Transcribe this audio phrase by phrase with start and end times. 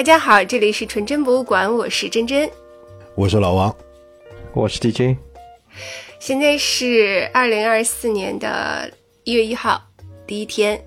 [0.00, 2.48] 大家好，这里是纯真博物馆，我是真真，
[3.14, 3.76] 我是老王，
[4.54, 5.14] 我是 DJ。
[6.18, 8.90] 现在是二零二四年的
[9.24, 9.78] 一月一号，
[10.26, 10.82] 第一天。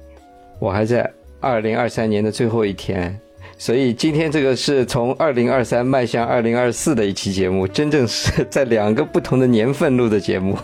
[0.58, 1.08] 我还在
[1.40, 3.16] 二零二三年的最后一天，
[3.56, 10.58] 所以今天这个是从二零二三迈向二零二四的一期节目，真正是在两个不同的年份录的节目。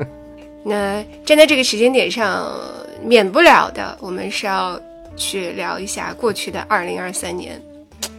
[0.62, 2.54] 那站在这个时间点上，
[3.02, 4.78] 免不了的，我们是要
[5.16, 7.58] 去聊一下过去的二零二三年。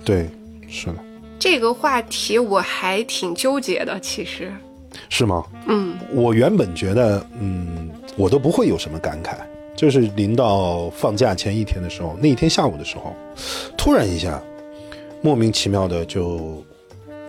[0.04, 0.30] 对，
[0.68, 0.96] 是的。
[1.40, 4.52] 这个话题我还挺纠结的，其实。
[5.10, 5.44] 是吗？
[5.68, 9.36] 嗯，我原本觉得，嗯，我都不会有什么感慨，
[9.76, 13.14] 就是临到放假前一天的时候，那一天下午的时候，
[13.78, 14.42] 突然一下，
[15.22, 16.64] 莫名其妙的就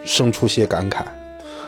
[0.04, 1.04] 生出些感慨。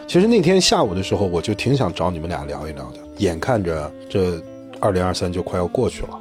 [0.06, 2.98] 其实那天下午的时候，我就挺想找你们俩聊一聊的。
[3.18, 4.42] 眼看着这
[4.80, 6.18] 二零二三就快要过去了，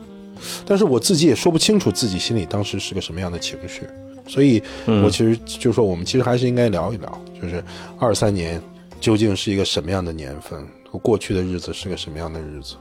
[0.65, 3.83] 但是我自己也说不清楚自己心里当时是个什么样的情绪，
[4.29, 7.61] 所以我其实就说，我们其实还是应该聊一聊，就是
[7.99, 8.61] 二三年。
[9.01, 10.61] 究竟是一个什么样的年份？
[11.01, 12.75] 过去的日子是个什么样的日子？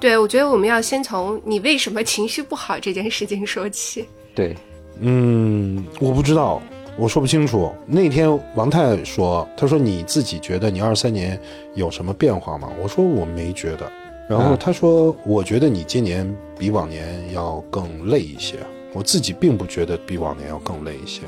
[0.00, 4.04] 对，我觉得我们要先从你为什么情绪不好这件事情说起。
[4.34, 4.56] 对，
[4.98, 6.60] 嗯，我不知道，
[6.96, 7.72] 我说不清楚。
[7.86, 11.40] 那天王太说，他说你自己觉得你二三年
[11.76, 12.68] 有什么变化吗？
[12.82, 13.88] 我说我没觉得。
[14.28, 18.56] 然后他说，我觉得你今年比往年要更累一些。
[18.94, 21.22] 我自己并不觉得比往年要更累一些，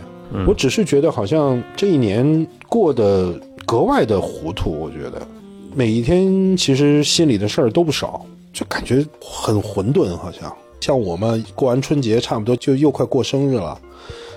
[0.47, 4.71] 我只是觉得好像这一年过得格外的糊涂。
[4.71, 5.27] 我觉得
[5.75, 10.17] 每一天其实心里的事儿都不少，就感觉很混沌。
[10.17, 13.77] 好像像我们过完春节，差不多就又快过生日了，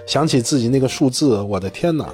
[0.08, 2.10] 想起自己那个数字，我的天哪！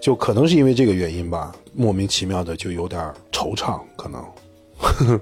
[0.00, 4.24] 就可能是因为这个原因吧，莫名其妙的就有点惆怅，可能。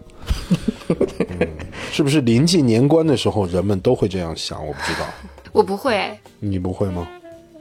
[1.93, 4.65] 是不是临近年关的时候，人们都会这样想？
[4.65, 5.07] 我不知道，
[5.53, 7.07] 我不会，你不会吗？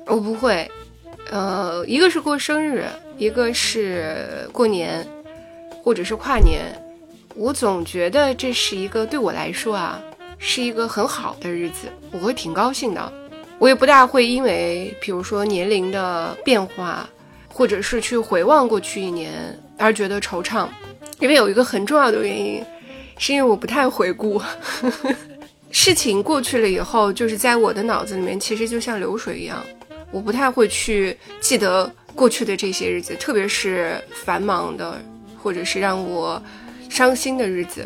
[0.06, 0.70] 我不会，
[1.32, 2.86] 呃，一个是过生日，
[3.18, 5.06] 一个是过年，
[5.84, 6.62] 或者是跨年，
[7.36, 10.00] 我总觉得这是一个对我来说啊，
[10.38, 13.14] 是一个很好的日子，我会挺高兴的。
[13.58, 17.10] 我也不大会因为，比如说年龄的变化，
[17.52, 19.32] 或者是去回望过去一年
[19.78, 20.68] 而觉得惆怅，
[21.20, 22.64] 因为有一个很重要的原因。
[23.20, 24.42] 是因为我不太回顾
[25.70, 29.64] 事情过去了以后，就是在我的脑子里面，其实就像流水一样，
[30.10, 35.00] 我不太会去记得过去的这些日子，特别是繁忙的
[35.38, 36.42] 或者是让我
[36.90, 37.86] 伤心的日子。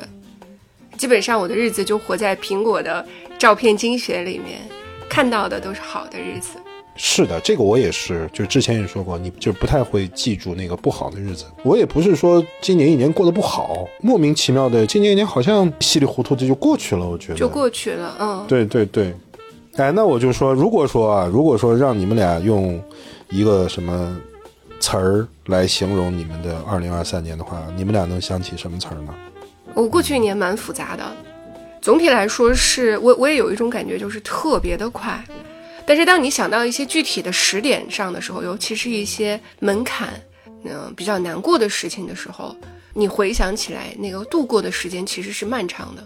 [0.97, 3.05] 基本上我的日子就活在苹果的
[3.37, 4.61] 照片精选里面，
[5.09, 6.57] 看到的都是好的日子。
[6.95, 11.45] 是的，这个我也是，就之前也说过，你就不太会记住那个不好的日子。
[11.63, 17.07] 我也不是说今年一年过得不好，莫名其妙的，今年一年好像稀里糊涂的就过去了。
[17.07, 19.13] 我觉得就过去了，嗯，对对对。
[19.75, 22.79] 哎，那我就说，如果说啊，如果说让你们俩用
[23.29, 24.15] 一个什么
[24.79, 29.13] 词儿来形容你们的二零二三年的话，你们俩能想起什么词儿呢？
[29.73, 31.03] 我过去一年蛮复杂的，
[31.81, 35.19] 总体来说是我我也有一种感觉，就是特别的快。
[35.85, 40.09] 但是当你想到一些具体的时点上的时候，尤其是一些门槛，
[40.63, 42.55] 嗯，比较难过的事情的时候，
[42.93, 46.05] 你回想起来，那个度过的时间其实是漫长的。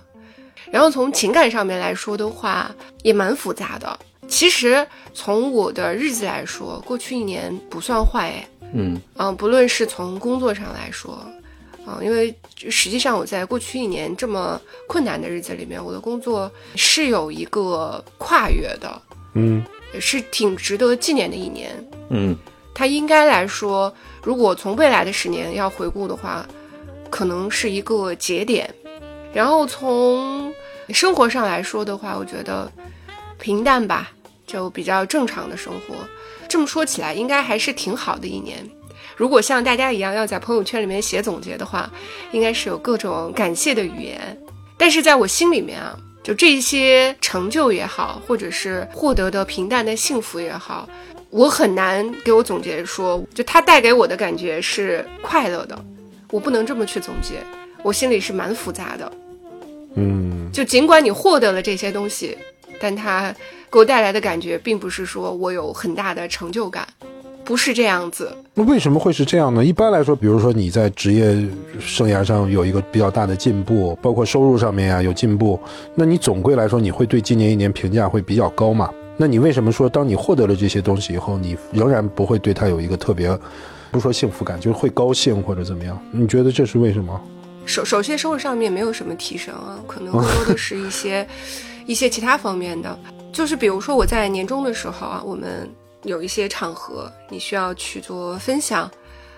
[0.72, 3.98] 然后从情感上面来说的话，也蛮复杂的。
[4.28, 11.14] 其实从我的日子来说，过去一年不算坏，哎，嗯，嗯，不论是从工作上来说，
[11.86, 12.36] 啊，因为
[12.70, 19.02] 实际上我在过去一年这么困难的日子里面，我的工作是有一个跨越的。
[19.38, 19.64] 嗯，
[20.00, 21.70] 是挺值得纪念的一年。
[22.10, 22.36] 嗯，
[22.74, 23.94] 它应该来说，
[24.24, 26.44] 如果从未来的十年要回顾的话，
[27.12, 28.74] 可能是一个节点。
[29.32, 30.52] 然后从
[30.90, 32.72] 生活上来说的话，我觉得
[33.40, 34.12] 平淡吧，
[34.48, 35.96] 就比较正常的生活。
[36.50, 38.68] 这么说起来，应该还是挺好的一年。
[39.16, 41.92] 如果像大家一样要在朋友圈里面写总结的话，
[42.32, 44.38] 应该是有各种感谢的语言。
[44.78, 45.98] 但是在我心里面啊。
[46.28, 50.86] 就这些成就也好，或者是获得的平淡的幸福也好，
[51.30, 55.86] 我很难给我总结说，就它带给我的感觉是快乐的，
[56.30, 57.36] 我不能这么去总结，
[57.82, 59.10] 我心里是蛮复杂的。
[59.96, 62.38] 嗯，就尽管你获得了这些东西，
[62.78, 63.34] 但它
[63.72, 66.86] 给我带来的感觉并不是说我有很大的成就感。
[67.48, 69.64] 不是这样子，那为什么会是这样呢？
[69.64, 71.34] 一般来说，比如说你在职业
[71.80, 75.58] 生涯上有一个比较大的进步，包括收入上面啊有进步，
[75.96, 78.90] 那你总归来说你会对今年一年评价会比较高嘛？
[79.16, 83.30] 那你为什么说当你获得了这些东西以后，你仍然不会对它有一个特别，
[83.92, 85.98] 不说幸福感，就是会高兴或者怎么样？
[86.12, 87.18] 你觉得这是为什么？
[87.66, 91.26] 首首先，收入上面没有什么提升啊，可能更多的是一些
[91.88, 93.00] 一些其他方面的。
[93.32, 95.70] 就是比如说我在年终的时候啊，我们
[96.04, 98.90] 有一些场合，你需要去做分享，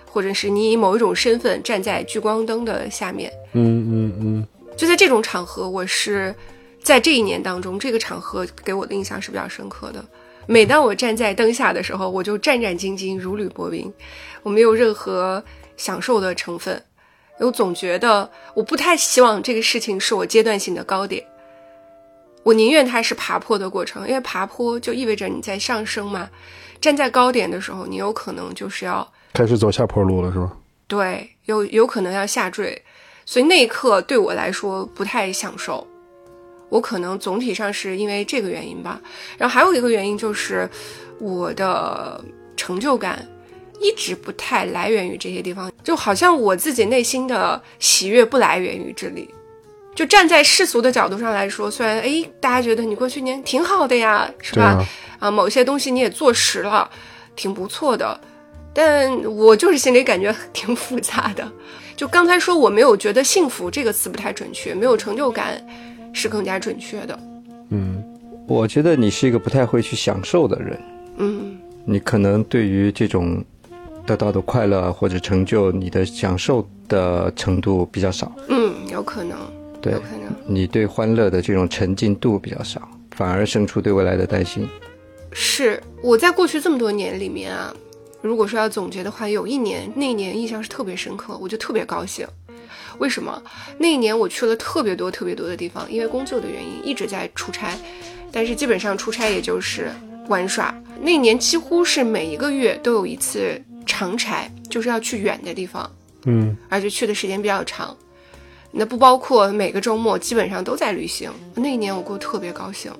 [0.06, 4.46] 或者是你以某一种身份站在聚光灯的下面，嗯嗯嗯，
[4.76, 6.34] 就在这种场合，我是
[6.82, 10.04] 在这一年当中，这个场合给我的印象是比较深刻的。
[10.46, 13.92] 每当我站在灯下的时候，我就战战兢兢，如履薄冰，
[14.42, 15.42] 我没有任何
[15.76, 16.82] 享受的成分。
[17.38, 21.24] 我总觉得我不太希望这个事情是我阶段性的高点，
[22.42, 26.28] 我宁愿它是爬坡的过程，因为爬坡就意味着你在上升嘛。
[26.80, 30.50] 站在高点的时候，你有可能就是要开始走下坡路了，是吧？
[30.88, 32.82] 对，有有可能要下坠，
[33.26, 35.86] 所以那一刻对我来说不太享受。
[36.70, 38.98] 我可能总体上是因为这个原因吧，
[39.36, 40.66] 然后还有一个原因就是
[41.18, 42.24] 我的
[42.56, 43.28] 成就感
[43.80, 49.28] 一直不太来源于这些地方，就好像我自己内心的喜悦不来源于这里。
[50.00, 54.62] 就站在世俗的角度上来说，虽然哎，大家觉得你过去年挺好的呀，是吧？
[54.62, 54.88] 啊
[55.18, 56.90] 啊，某些东西你也做实了，
[57.36, 58.18] 挺不错的，
[58.72, 61.46] 但我就是心里感觉 挺复杂的。
[61.98, 65.62] 就刚才说我没有觉得幸福这个词不太准确，没有成就感
[66.14, 67.18] 是更加准确的。
[67.68, 68.02] 嗯，
[68.48, 70.80] 我觉得你是一个不太会去享受的人，
[71.18, 73.44] 嗯你可能对于这种
[74.06, 78.32] 得到的快乐或者成就，你的享受的程度比较少。
[78.48, 79.36] 嗯，有可能，
[79.80, 79.94] 对
[80.46, 84.68] 你对欢乐的这种沉浸度比较少，反而生出对未来的担心。
[85.32, 87.74] 是我在过去这么多年里面啊，
[88.20, 92.26] 如果说要总结的话，有一年那一年印象是特别深刻，我就特别高兴。
[92.98, 93.42] 为什么？
[93.78, 97.74] 那一年我去了特别多特别多的地方，因为工作的原因一直在出差，
[98.30, 99.90] 但是基本上出差也就是
[100.28, 100.74] 玩耍。
[101.00, 105.90] 那一年几乎是每一个月都有一次长差，就是要去远的地方，
[106.26, 107.96] 嗯，而且去的时间比较长。
[108.72, 111.30] 那不包括每个周末，基本上都在旅行。
[111.54, 112.90] 那一年我过得特别高兴。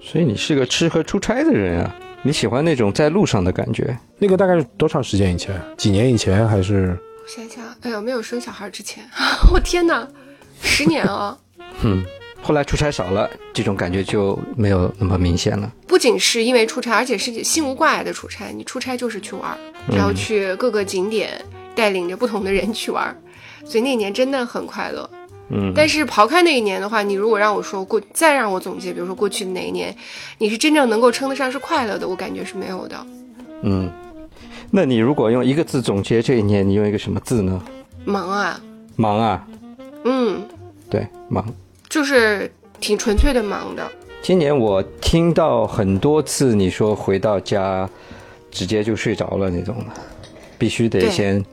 [0.00, 3.96] 所以你是个吃喝出差的人啊，你喜欢那种在路上的感觉。
[4.18, 5.60] 那个大概是多长时间以前？
[5.76, 6.96] 几年以前还是？
[7.24, 9.04] 我想想，哎呦，没有生小孩之前，
[9.52, 10.06] 我天哪，
[10.62, 11.36] 十年啊！
[11.82, 12.04] 嗯，
[12.40, 15.72] 后来出差少了，这种感觉就没有那么明显了。
[15.88, 18.52] 不仅是因为出差，而且是心无挂碍的出差。
[18.54, 19.58] 你出差就是去玩儿，
[19.88, 21.30] 然后去各个景点，
[21.74, 23.16] 带领着不同的人去玩儿，
[23.66, 25.08] 所以那年真的很快乐。
[25.48, 29.94] 嗯，但是刨开那一年的话，你如果让我说过，再让我总结，比如说过去的哪一年，
[30.38, 33.06] 你是真正能够称得上是快乐的，我感觉是没有的。
[33.62, 33.88] 嗯，
[34.72, 37.62] 那你如果用一个字总结这一年，你用一个什么字呢？
[38.04, 38.60] 忙啊，
[38.96, 39.46] 忙啊，
[40.04, 40.42] 嗯，
[40.90, 41.44] 对，忙。
[41.88, 43.88] 就是挺纯粹的忙的。
[44.22, 47.88] 今年我听到很多次你说回到家
[48.50, 49.92] 直接就睡着了那种的，
[50.58, 51.44] 必须得先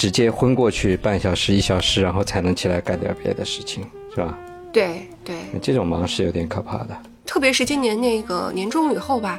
[0.00, 4.38] 直接昏过去半小时一小时，然后才能起来干点别的事情，是吧？
[4.72, 6.96] 对对，这种忙是有点可怕的。
[7.26, 9.38] 特别是今年那个年终以后吧，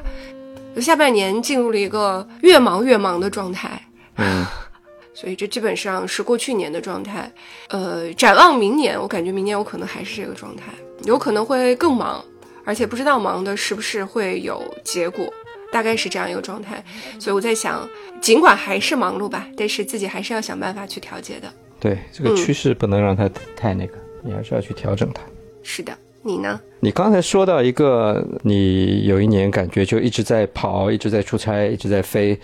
[0.80, 3.72] 下半年进入了一个越忙越忙的状态。
[4.18, 4.46] 嗯，
[5.16, 7.32] 所以这基本上是过去年的状态。
[7.70, 10.66] 呃，展望明年，我感觉明年我可能还是这个状态，
[11.06, 12.24] 有可能会更忙，
[12.64, 15.26] 而且不知道忙的是不是会有结果，
[15.72, 16.84] 大概是这样一个状态。
[17.20, 17.88] 所以我在想，
[18.22, 21.48] 尽管还是忙碌吧，但是自己还是要想办法去调节的。
[21.80, 25.22] 对，这个趋势不能让它太那个，你还是要去调整它。
[25.64, 25.92] 是的，
[26.22, 26.60] 你呢？
[26.80, 32.38] 你刚才说到一个，你有一年感觉就一直在跑，一直在出差，一直在飞，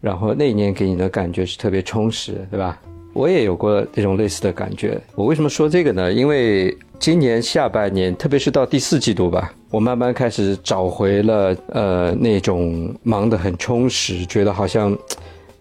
[0.00, 2.80] 然后那一年给你的感觉是特别充实，对吧？
[3.12, 5.00] 我也有过这种类似的感觉。
[5.14, 6.12] 我为什么说这个呢？
[6.12, 14.96] 因为今年下半年，特别是到第四季度吧，我慢慢开始找回了呃那种忙得很充实，觉得好像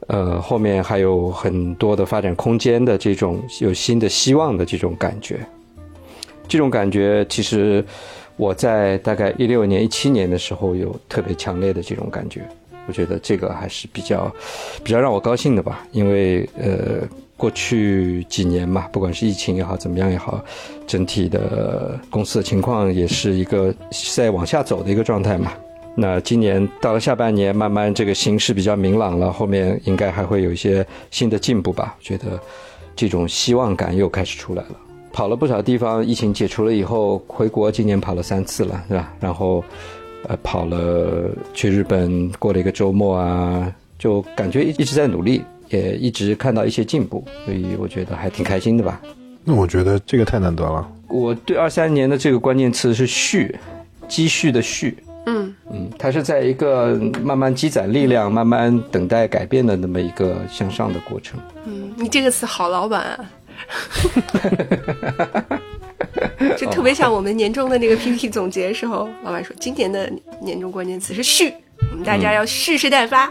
[0.05, 5.39] 呃后面还有很多的发展空间的这种有新的希望的这种感觉。
[6.48, 7.84] 这种感觉其实
[8.38, 12.48] 我在大概一六年、一七年的时候有特别强烈的这种感觉，
[12.88, 14.32] 我觉得这个还是比较
[14.84, 17.00] 比较让我高兴的吧，因为呃
[17.43, 20.41] 过去几年嘛，不管是疫情也好，怎么样也好，
[20.88, 23.75] 整体的公司的情况也是一个
[24.15, 25.51] 在往下走的一个状态嘛。
[25.93, 31.97] 那今年到了下半年，慢慢这个形势比较明朗了，后面应该还会有一些新的进步吧。
[32.00, 32.39] 觉得
[32.95, 34.75] 这种希望感又开始出来了。
[35.12, 39.12] 跑了不少地方，疫情解除了以后，回国今年跑了三次了，是吧？
[39.19, 39.62] 然后，
[40.29, 43.69] 呃，跑了去日本过了一个周末啊，
[44.00, 45.41] 就感觉一直在努力，
[45.77, 49.01] 也一直看到一些进步，所以我觉得还挺开心的吧。
[49.43, 50.87] 那我觉得这个太难得了。
[51.07, 53.53] 我对二三年的这个关键词是蓄，
[54.07, 61.39] 积蓄的蓄，嗯，嗯，它是在一个慢慢积攒力量、慢慢等待改变的那么一个向上的过程。
[61.65, 63.31] 嗯，你这个词好老板啊。
[66.57, 70.11] 就特别像我们年终的那个 PPT 总结时候，老板说今年的
[70.41, 71.53] 年终关键词是续，
[72.03, 73.22] 大家要蓄势待发，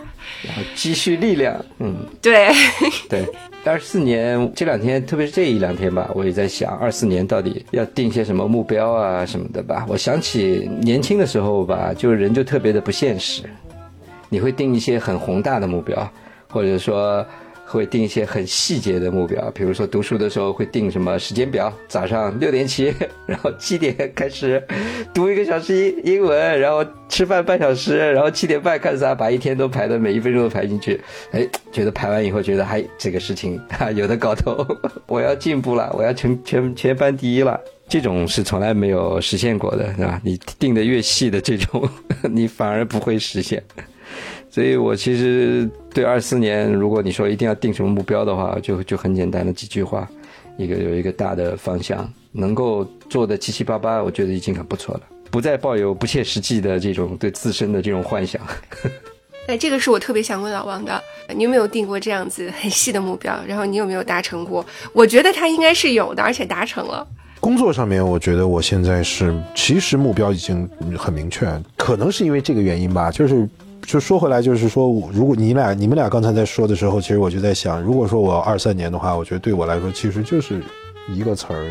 [0.42, 2.48] 然后积蓄力量，嗯，对，
[3.08, 3.24] 对。
[3.64, 9.86] 二四年这两天，特别是这一两天吧，我也在想，二四年到底要定些什么目标啊什么的吧。
[9.88, 13.44] 我想起年轻的时候吧，就人就特别的不现实，
[14.28, 16.10] 你会定一些很宏大的目标，
[16.48, 17.24] 或者说。
[17.72, 22.92] 会定一些很细节的目标，比如说读书的时候会定什么时间表，早上六点起，
[23.26, 24.62] 然后七点开始
[25.14, 31.00] 读一个小时英英文，然后吃饭半小时，然后七点半开始把一天都排的每一分钟都排进去。
[31.30, 34.66] 哎，觉得排完以后觉得还这个事情啊有的搞头，
[35.08, 37.58] 我要进步了，我要全全全班第一了。
[37.88, 40.20] 这种是从来没有实现过的，是吧？
[40.24, 41.88] 你定的越细的这种，
[42.30, 43.62] 你反而不会实现。
[44.52, 50.06] 所以我其实对二四年，如果你说一定要定什么目标的话，就就很简单的几句话，
[50.58, 58.42] 一个有一个大的方向，能够做的七七八八，我觉得已经很不错了，不再抱有不切实际的这种对自身的这种幻想。
[59.48, 61.02] 哎，这个是我特别想问老王的，
[61.34, 63.34] 你有没有定过这样子很细的目标？
[63.46, 64.62] 然后你有没有达成过？
[64.92, 67.08] 我觉得他应该是有的，而且达成了。
[67.40, 70.68] 工作上面，我觉得我现在是其实目标已经
[70.98, 73.48] 很明确，可能是因为这个原因吧，就是。
[73.86, 80.62] 就说回来，就是说，如果你俩、你们俩刚才在说的时候，其实我就在想，如果说我二三年的话，我觉得对我来说，其实就是
[81.08, 81.70] 一个词儿，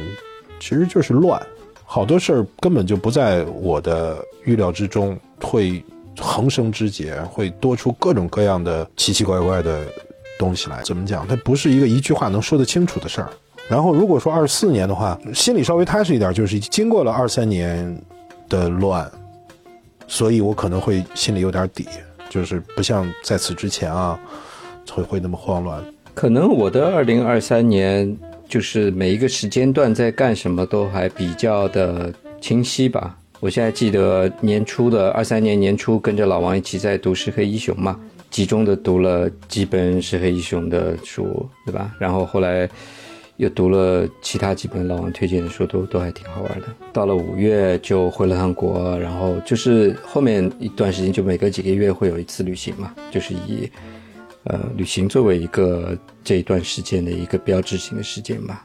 [0.60, 1.42] 其实就是乱。
[1.86, 5.84] 好多事儿根本就不在我的预料之中，会
[6.20, 9.82] 横生枝节，会多出各种各样的奇奇怪怪的
[10.38, 10.82] 东西来。
[10.84, 11.28] 怎么讲？
[11.28, 13.30] 它不是一个一句话能说得清楚的事儿。
[13.68, 18.02] 然后，如果说二四年的话，心里稍微踏实一点，就是经过了二三年
[18.50, 19.10] 的乱。
[20.12, 21.88] 所以我可能会心里有点底，
[22.30, 24.20] 就是不像在此之前啊，
[24.92, 25.82] 会会那么慌乱。
[26.14, 28.16] 可能我的二零二三年
[28.46, 33.18] 就是每一个时间段在干什么都还比较的清晰吧。
[33.40, 37.98] 我现在记得年初的二三年年初跟着老王一起在读《石黑一雄》嘛，
[38.30, 41.96] 集中的读了几本《石黑一雄》的书，对吧？
[41.98, 42.70] 然后后来。
[43.42, 46.68] 又读了其他几本老王推荐的书，都都还挺好玩的。
[46.94, 53.68] 到了五月就回了趟国，然后就是后面一段时间就每隔几个月会有一次旅行嘛，就是以，
[54.44, 58.64] 呃，旅行作为一个这一段时间的一个标志性的时间吧。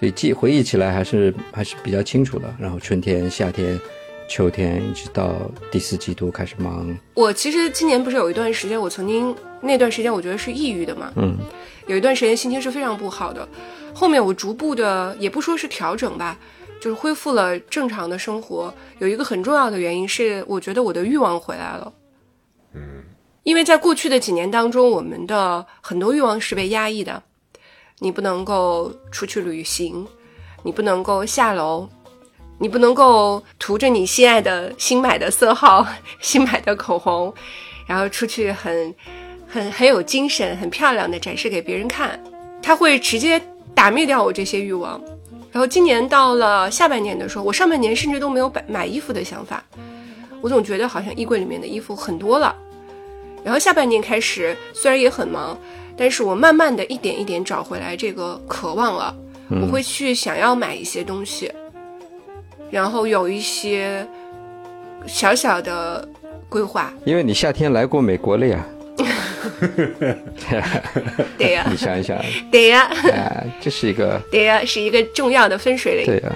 [0.00, 2.48] 所以记回忆起来还是还是比较清楚的。
[2.58, 3.78] 然后春天、夏天、
[4.26, 5.34] 秋天，一直到
[5.70, 6.96] 第四季度开始忙。
[7.12, 11.36] 我其实今年不是有一段时间，我曾经那段时间我觉得是抑郁的嘛，嗯，
[11.86, 13.46] 有一段时间心情是非常不好的。
[13.94, 16.38] 后面我逐步的也不说是调整吧，
[16.80, 18.72] 就是恢复了正常的生活。
[18.98, 21.92] 有一个很重要的原因是，我觉得我的欲望回来了。
[22.74, 23.02] 嗯，
[23.42, 27.22] 因为在过去的几年当中，我们的很多欲望是被压抑的。
[28.00, 30.06] 你不能够出去旅行，
[30.62, 31.88] 你不能够下楼，
[32.58, 35.84] 你不能够涂着你心爱的新买的色号、
[36.20, 37.34] 新买的口红，
[37.88, 38.94] 然后出去很
[39.48, 42.20] 很很有精神、很漂亮的展示给别人看，
[42.62, 43.40] 他会直接。
[43.74, 45.00] 打灭掉我这些欲望，
[45.52, 49.62] 然后今年到了下半年的时候，我上半年甚至都没有买买衣服的想法，
[50.40, 52.52] 我总觉得好像衣柜里面的衣服很多了。
[53.44, 55.56] 然后下半年开始，虽然也很忙，
[55.96, 59.14] 但是我慢慢的一点一点找回来这个渴望了。
[59.48, 61.52] 我会去想要买一些东西，
[62.72, 64.04] 然后有一些
[65.06, 66.08] 小小的
[66.48, 66.92] 规划。
[67.04, 68.66] 因为你夏天来过美国了呀。
[71.38, 72.18] 对呀，你想一想，
[72.50, 76.06] 对呀，啊，这是一个， 对呀，是一个重要的分水岭。
[76.06, 76.32] 对呀，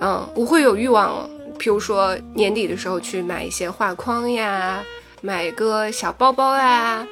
[0.00, 4.82] 嗯，我会有欲望，譬如说年底的时候去买一些画框呀，
[5.20, 7.06] 买个小包包呀，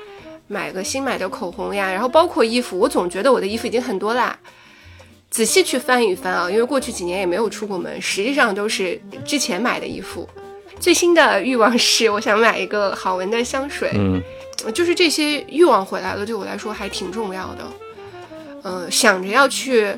[0.48, 4.38] 买个新买的口红呀，然后包括衣服，我总觉得我的衣服已经很多啦。
[5.28, 10.26] 仔细去翻一翻啊，因为过去几年也没有出过门，实际上都是之前买的衣服。
[10.78, 13.90] 最新的欲望是，我想买一个好闻的香水。
[13.94, 14.22] 嗯。
[14.72, 17.64] 就是这些欲望回来了，对我来说还挺重要的。
[18.64, 19.94] 嗯，想着要去，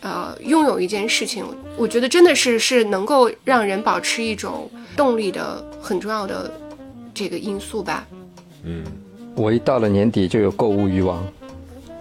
[0.00, 1.44] 呃，拥有一件事情，
[1.76, 6.52] 我觉得真的是是能够让人保持一种动力的很重要的
[7.12, 8.06] 这个因素吧。
[8.64, 8.84] 嗯，
[9.34, 11.26] 我一到了年底就有购物欲望。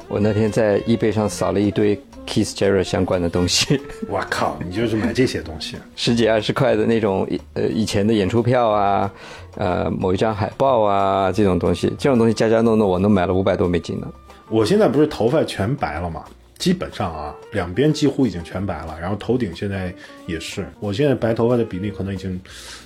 [0.07, 1.95] 我那天在易贝上扫了一堆
[2.27, 3.81] Keith Jarrett 相关的东西。
[4.07, 5.77] 我靠，你就是买这些东西？
[5.95, 9.11] 十几二十块的那种，呃，以前的演出票啊。
[9.55, 14.07] 呃，某一张海报啊，这种东西，这种东西加加弄弄，我能买了五百多美金呢。
[14.49, 16.23] 我现在不是头发全白了吗？
[16.57, 19.91] 基本上啊，两边几乎已经全白了，然后头顶现在
[20.27, 22.39] 也是，我现在白头发的比例可能已经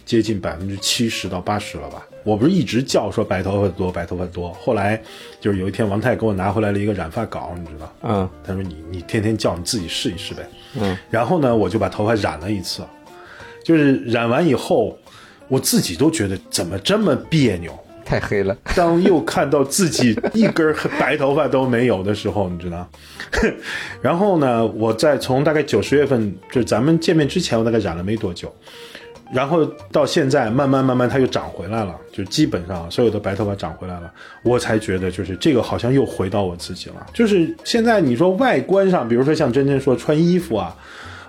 [0.05, 2.07] 接近百分之七十到八十了吧。
[2.24, 5.00] 我不是一直叫说白头发多，白头发多，后来
[5.41, 10.48] 就是有一天王太给我拿回来了一个染发膏，你知道，嗯他说你你天天叫你自己试一试呗，
[10.79, 12.81] 嗯，然后呢，我就把头发染了一次，
[13.62, 14.98] 就是染完以后，
[15.48, 17.78] 我自己都觉得怎么这么别扭。
[18.04, 18.56] 太黑了。
[18.75, 22.88] 当又看到自己一根白头发都没有的时候，你知道，
[24.00, 28.54] 然后呢，我在从大概九十月份，就是咱们见面之前，我大概染了没多久，
[29.34, 37.08] 然后到现在慢慢慢慢它又长回来了，就基本上所有的白头发长回来了，我才觉得就是这个好像又回到我自己了。
[37.12, 40.75] 就是现在你说外观上，比如说像真真说穿衣服啊。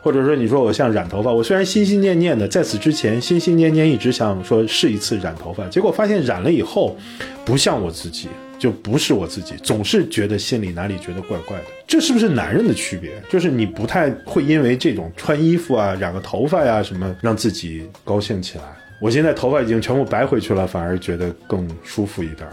[0.07, 6.97] 或者说你说我像染头发，我虽然心心念念的，在此之前心心念念一直想说试一次染头发，结果发现染了以后，
[7.45, 11.65] 不像我自己，就不是我自己，总是觉得心里哪里觉得怪怪的。
[11.89, 13.21] 这是不是男人的区别？
[13.29, 18.65] 就是你不太会因为这种穿衣服啊、染个头发呀、什么，让自己高兴起来。
[19.03, 22.49] 我现在头发已经全部白回去了，反而觉得更舒服一点。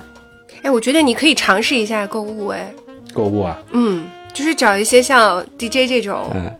[0.63, 2.73] 哎，我觉得你可以尝试一下购物，哎，
[3.13, 6.31] 购物啊，嗯，就是找一些像 DJ 这种。
[6.33, 6.51] 嗯，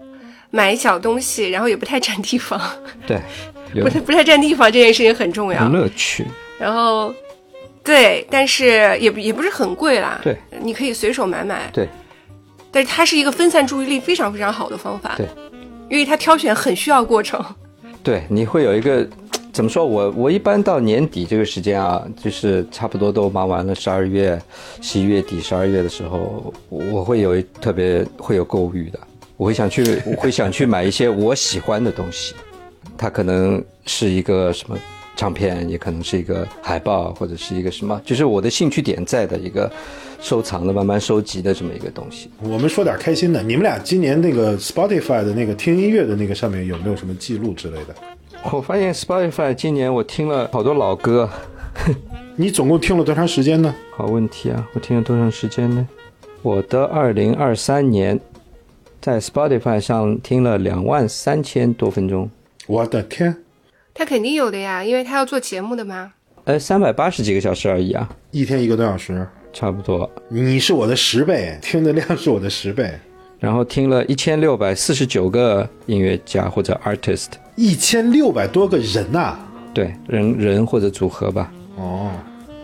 [0.56, 2.62] 买小东西，然后也不太占地方，
[3.08, 3.20] 对，
[3.82, 5.68] 不太不太占地方这件事情很重要。
[5.68, 6.24] 乐趣。
[6.60, 7.12] 然后，
[7.84, 10.22] 对，但是也不也不是很贵啦。
[10.24, 11.72] 对，你可以随手买买。
[11.74, 11.90] 对，
[12.72, 15.16] 但是它是一个分散注意力非常非常好的方法。
[15.18, 15.28] 对，
[15.90, 17.44] 因为它挑选很需要过程。
[18.04, 19.06] 对，你会有一个
[19.52, 19.84] 怎么说？
[19.84, 24.40] 我我一般到年底这个时间啊，就是差不多都忙完了，十二月、
[24.82, 29.00] 十一月底、十二月的时候，我会有一特别会有购物欲的。
[29.44, 32.34] 我会想去，我会想去买一些我喜欢的东西，
[32.98, 34.78] 它可能是一个什么
[35.18, 39.70] 唱片，也可能是一个海报，或者是一个什么，就是我的兴趣点在的一个
[40.22, 42.30] 收藏的、慢慢收集的这么一个东西。
[42.42, 47.94] 我们说点开心的，你们俩今年那个 Spotify 的那个听音乐的那个上面有没有什么记录之类的？
[48.50, 51.30] 我发现 Spotify 今年我听了好多老歌，
[52.38, 53.76] 你总共听了多长时间呢？
[53.98, 54.66] 好问题啊！
[54.74, 55.86] 我听了多长时间呢？
[56.42, 58.18] 我的二零二三年
[59.04, 62.30] 在 Spotify 上听了两万三千多分钟，
[62.68, 63.36] 我的天，
[63.94, 66.14] 他肯定有的呀，因为他要做节目的嘛。
[66.46, 70.10] 呃，三百八十几个小时而已啊，一天一个多小时，差不多。
[70.30, 72.94] 你是我的十倍，听的量是我的十倍，
[73.42, 79.38] 然后听了一千六百四十九个音乐家或者 artist，一千六百多个人呐、
[79.74, 81.52] 对人人或者组合吧。
[81.76, 82.10] 哦，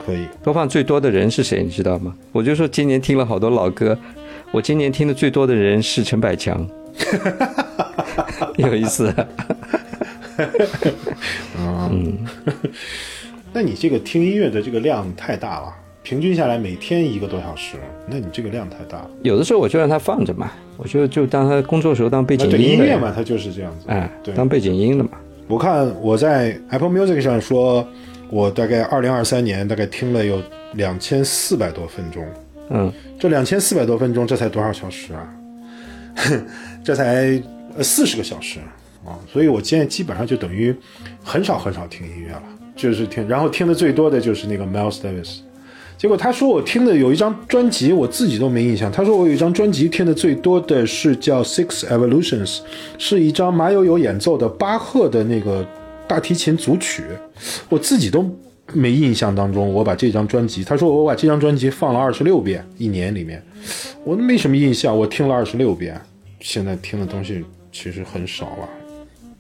[0.06, 1.62] 可以，播放最多的人是谁？
[1.62, 2.16] 你知道吗？
[2.32, 3.98] 我就说今年听了好多老歌，
[4.52, 6.68] 我今年听的最多的人是陈百强，
[8.58, 9.14] 有意思。
[11.60, 12.18] 嗯
[13.54, 19.10] 那你这个听音乐的这个量太大了，平均下来每天一个多小时，那你这个量太大了。
[19.22, 23.86] 有的时候我就让它放着嘛，我就就当它工作时候当背景音音乐嘛，它就是这样子。
[23.88, 25.12] 哎，对，当背景音的嘛。
[25.48, 27.88] 我看我在 Apple Music 上说，
[28.30, 30.42] 我大概二零二三年大概听了有
[30.74, 32.24] 两千四百多分钟，
[32.70, 35.28] 嗯，这两千四百多分钟，这才多少小时啊？
[36.84, 37.42] 这才
[37.76, 38.60] 呃四十个小时
[39.06, 39.18] 啊！
[39.32, 40.76] 所以我现在基本上就等于
[41.24, 42.44] 很少很少听音乐了，
[42.76, 45.40] 就是听，然后听的最多的就是那个 Miles Davis。
[45.98, 48.92] 结果他说我听的有一张专辑，我自己都没印象。
[48.92, 52.58] 他说我有一张专辑听的最多的是叫《Six Evolutions》，
[52.98, 55.66] 是一张马友友演奏的巴赫的那个
[56.08, 57.04] 大提琴组曲，
[57.68, 58.24] 我自己都
[58.74, 63.44] 没印象当中我把这张专辑，他说我把这张专辑放了二十六遍，一年里面，
[64.04, 66.00] 我没什么印象，我听了二十六遍，
[66.40, 68.70] 现在听的东西其实很少了。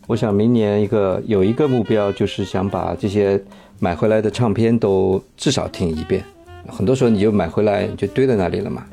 [0.07, 3.39] 我想明年一个有一个目标，就是想把这些
[3.79, 6.23] 买回来的唱片都至少听一遍。
[6.67, 8.85] 很多时候你就买回来就堆在那里了嘛，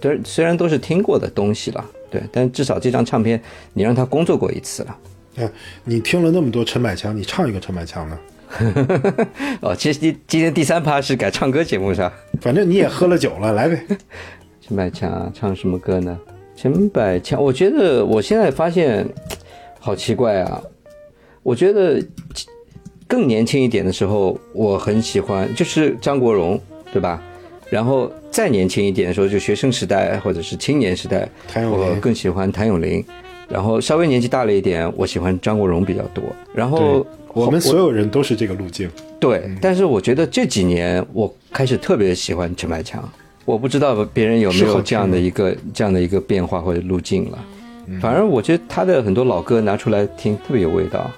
[0.00, 3.40] 对，虽然都是听过的东西了，对，但至少这张唱片
[3.72, 4.98] 你让他工作过一次了。
[5.36, 5.50] 哎，
[5.84, 8.18] 你听了那么多陈百强，你唱一个陈百强呢？
[9.60, 12.12] 哦，其实今今天第三趴是改唱歌节目是吧？
[12.40, 13.84] 反正你也喝了酒了，来呗。
[14.60, 16.18] 陈百强啊唱什么歌呢？
[16.56, 19.06] 陈百强，我觉得我现在发现
[19.78, 20.62] 好奇怪啊！
[21.42, 22.02] 我觉得
[23.06, 26.58] 更年轻一点的时候，我很喜欢就是张国荣，
[26.92, 27.22] 对吧？
[27.70, 31.28] 然后再年轻一点的时候，就学生时代或者是青年时代，
[31.70, 33.04] 我更喜欢谭咏麟。
[33.48, 36.24] 然后稍微年纪大了一点，我喜欢张国荣比较多。
[36.54, 38.90] 然后我们所有人都是这个路径。
[39.20, 43.02] 对，但是我觉得这几年我开始特别喜欢陈百强，
[43.44, 47.38] 我不知道别人有没有这样的一个这样的一个变化或者路径了。
[48.00, 51.10] 反正我觉得他的很多老歌拿出来听特别有味道。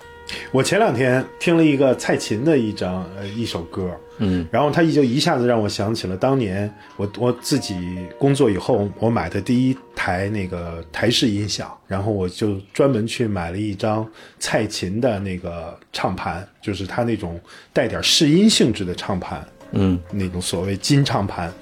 [0.50, 7.76] 我前两天听了一个蔡琴的一张呃一首歌，嗯，然后他就一下子让我想起了当年我我自己
[8.18, 14.06] 工作以后我买的第一台台那个台式音响，然后我就专门去买了一张
[14.38, 17.40] 蔡琴的那个唱盘，就是它那种
[17.72, 21.52] 带点试音性质的唱盘，嗯，那种所谓金唱盘，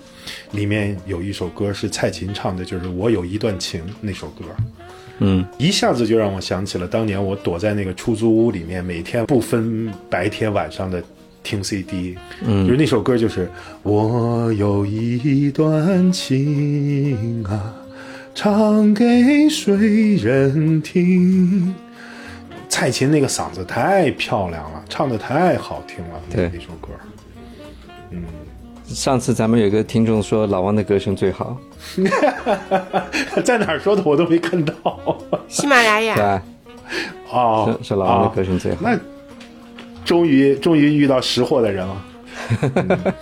[0.53, 4.45] 里面有一首歌是蔡琴唱的，就是《我有一段情》那首歌。
[5.21, 11.03] 嗯，一下子就让我想起了当年我躲在那个出租屋里面，每天不分白天晚上的
[11.45, 13.49] 听 CD，嗯，就是那首歌就是
[13.85, 17.73] 我有一段情啊，
[18.35, 21.73] 唱给谁人听？
[22.69, 26.89] 蔡琴那个嗓子太漂亮了，唱的太好听了，对那首歌。
[28.11, 28.25] 嗯
[28.87, 31.57] 上次咱们有个听众说老王的歌声最好，
[33.43, 34.75] 在哪儿说的我都没看到。
[35.49, 36.25] 喜马拉雅，对？
[37.33, 38.81] 哦，说说老王的歌哦声最好。
[38.83, 38.99] 那
[40.05, 42.05] 终于终于遇到识货的人了。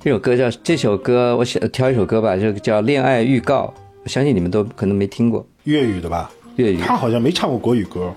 [0.00, 3.74] 这首歌叫这首歌，我想挑一首歌吧，就叫《恋爱预告》。
[4.04, 6.30] 我相信你们都可能没听过粤语的吧？
[6.56, 8.14] 粤语，他好像没唱过国语歌。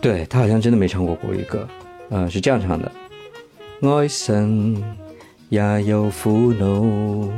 [0.00, 1.68] 对他好像真的没唱过国语歌，
[2.10, 2.90] 嗯，是这样唱的：
[3.82, 4.82] 爱神
[5.48, 7.28] 也有苦恼，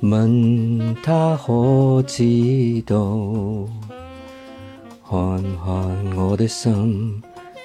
[0.00, 2.22] 问他可知
[2.86, 2.94] 道？
[5.08, 5.18] 看
[5.64, 7.22] 看我的心，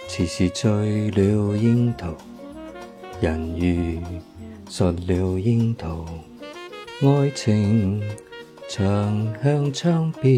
[0.07, 2.13] 似是醉了樱桃，
[3.19, 3.99] 人如
[4.69, 6.05] 失了樱桃，
[7.01, 7.99] 爱情
[8.69, 10.31] 长向窗边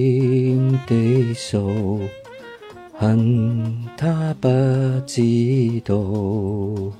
[0.87, 2.07] 地訴。
[2.93, 4.47] 恨他不
[5.05, 5.21] 知
[5.83, 6.93] 道，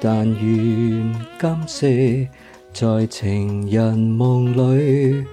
[0.00, 2.28] 但愿今夕
[2.74, 5.24] 在情人夢里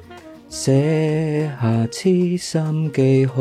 [0.49, 3.35] 寫下痴心記號。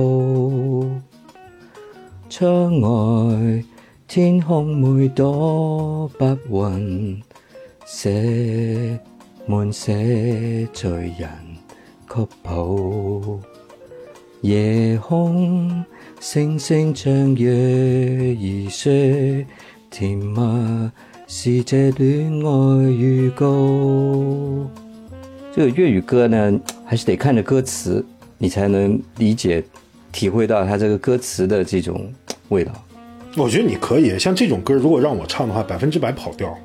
[2.28, 3.64] 窗外
[4.06, 7.22] 天空每朵白雲，
[7.86, 9.00] 寫
[9.46, 11.30] 滿寫醉人
[12.06, 13.38] 曲譜。
[14.42, 15.82] 夜空
[16.20, 19.46] 星星像月兒說，
[19.90, 20.90] 甜蜜
[21.26, 24.87] 是這戀愛預告。
[25.58, 28.04] 這個粵語歌呢，还是得看着歌词，
[28.38, 29.60] 你才能理解、
[30.12, 32.12] 体会到它这个歌词的这种
[32.50, 32.70] 味道。
[33.36, 36.56] 我觉得你可以，像这种歌，如果让我唱的话，百分之百跑调，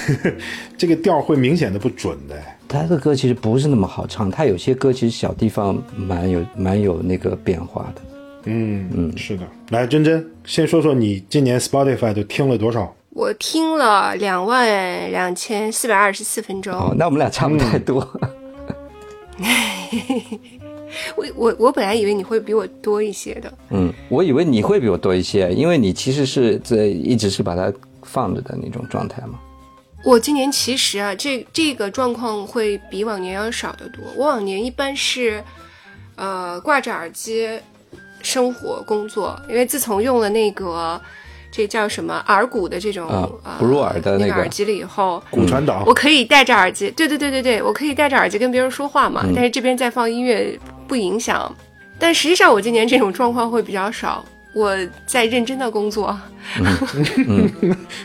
[0.76, 2.38] 这个调会明显的不准的。
[2.68, 8.02] 他的歌其实不是那么好唱，他有些歌其实小地方蛮有蛮有那个变化的。
[8.44, 9.44] 嗯嗯，是的。
[9.70, 12.94] 来，珍珍，先说说你今年 Spotify 都听了多少？
[13.20, 14.66] 我听了两万
[15.12, 16.72] 两千四百二十四分钟。
[16.72, 18.00] 哦，那我们俩差不太多。
[21.14, 23.52] 我我我本来以为你会比我多一些的。
[23.68, 27.70] 嗯，我以为你会比我多一些，因为你其实是在一直是把它
[28.02, 29.38] 放着的那种状态嘛。
[30.02, 34.02] 我今年其实啊，这这个状况会比往年要少得多。
[34.16, 35.44] 我往年一般是，
[36.16, 37.46] 呃，挂着耳机
[38.22, 40.98] 生活工作，因为自从用了那個
[41.50, 51.54] 這叫什么耳骨的这种啊呃不入耳的那个耳机了以后，骨传导我可以戴着耳机，对对对对对，我可以戴着耳机跟别人说话嘛，但是这边在放音乐不影响。
[51.98, 54.74] 但实际上我今年这种状况会比较少，我
[55.06, 56.18] 在认真的工作。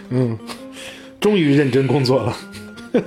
[0.09, 0.37] 嗯，
[1.21, 2.35] 终于认真工作了。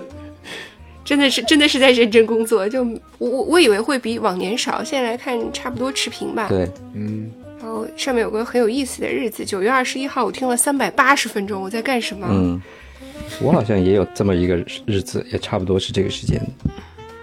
[1.05, 2.83] 真的是真的是在认真工作，就
[3.19, 6.47] 我我我以为会比往年少，现在来看差不多持平吧。
[6.49, 12.27] 对，嗯，然后上面有个很有意思的日子，九月二十一号，我听了三百八十分钟，我在干什么？
[12.31, 12.61] 嗯，
[13.41, 16.41] 我好像也有这么一个日子，也差不多是这个时间。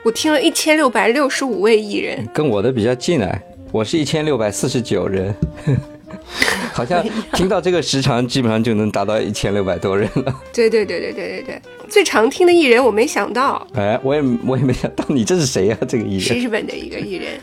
[0.04, 5.34] 我听了一千六百六十五位艺人，跟我的比较近哎，我是一千六百四十九人，
[6.71, 10.41] 好像听到这个时长，基本上就能达到一千六百多人了。
[10.54, 15.86] 对对对对对对对，最常听的艺人我没想到哎，我也我也没想到你这是谁呀、啊？
[15.86, 17.39] 這個藝人是日本的一个艺人，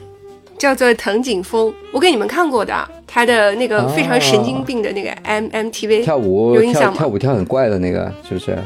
[0.62, 6.90] 叫做藤井风，我给你们看过的，他的那个非常神经病的那个 M M T V 跳舞有印象吗？
[6.92, 8.56] 跳跳舞跳很怪的那个，是不是？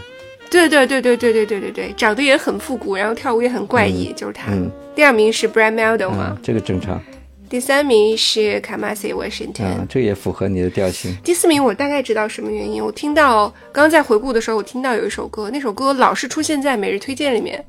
[0.50, 4.52] 对对对对对对对对对，长得也很复古，然后跳舞也很怪异，就是他。
[4.52, 7.00] 嗯第二名是 Brad Meldo 嘛，啊，这个正常
[7.48, 11.16] 第三名是 Kamasi Washington，、啊，這個也符合你的调性。
[11.24, 12.84] 第四名我大概知道什么原因。
[12.84, 17.64] 我听到刚刚在回顾的时候，我听到有一首歌，那首歌老是出现在每日推荐里面，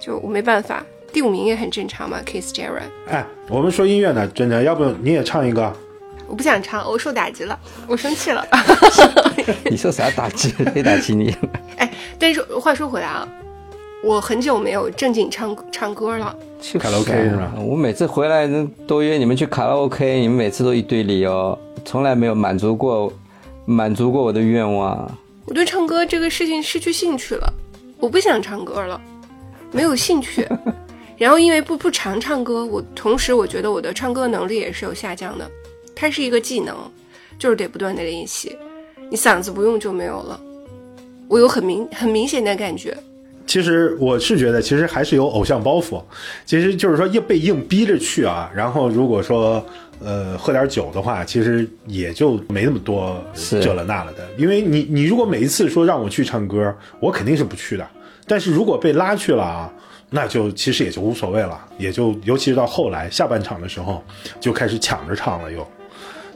[0.00, 0.84] 就我没办法。
[1.12, 2.90] 第五名也很正常嘛，Keith Jarrett。
[3.08, 5.72] 哎，我们说音乐呢，真的，要不你也唱一个？
[6.28, 8.46] 我不想唱，我受打击了，我生气了。
[9.68, 10.54] 你受啥打击？
[10.72, 11.34] 谁打击你？
[11.78, 13.28] 哎，但是话说回来啊，
[14.04, 16.34] 我很久没有正经唱唱歌了。
[16.60, 18.46] 去卡拉 OK 是吧我每次回来
[18.86, 23.12] 都约你们去卡拉 OK，你们每次都一堆理由，从来没有满足过
[23.64, 25.10] 满足过我的愿望。
[25.46, 27.52] 我对唱歌这个事情失去兴趣了，
[27.98, 29.00] 我不想唱歌了。
[29.72, 30.46] 没有兴趣。
[31.20, 35.46] 然后因为不不常唱歌，我同时我觉得我的唱歌能力也是有下降的。
[35.94, 36.74] 它是一个技能，
[37.38, 38.56] 就是得不断的练习，
[39.10, 40.40] 你嗓子不用就没有了。
[41.28, 42.96] 我有很明很明显的感觉。
[43.46, 46.02] 其实我是觉得，其实还是有偶像包袱，
[46.46, 48.50] 其实就是说硬被硬逼着去啊。
[48.54, 49.62] 然后如果说
[50.02, 53.22] 呃喝点酒的话，其实也就没那么多
[53.60, 54.26] 这了那了的。
[54.38, 57.86] 因为你你如果每一次说让我去唱歌，我肯定是不去的。
[58.26, 59.70] 但是如果被拉去了啊，
[60.10, 64.04] 那就其实也就无所谓了，也就尤其是到后来下半场的时候，
[64.40, 65.66] 就开始抢着唱了又。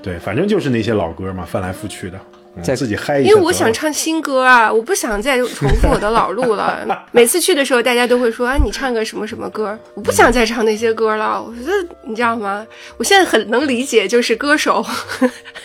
[0.02, 2.20] 对，反正就是那些老歌嘛，翻来覆去的。
[2.62, 6.86] 在自己嗨一下，因为我想唱新歌啊，我不想再重复我的老路了。
[7.10, 9.76] 每次去的时候，大家都会说啊，你唱个什么什么歌？
[9.94, 11.42] 我不想再唱那些歌了。
[11.42, 11.72] 我觉得
[12.06, 12.64] 你知道吗？
[12.96, 14.86] 我现在很能理解，就是歌手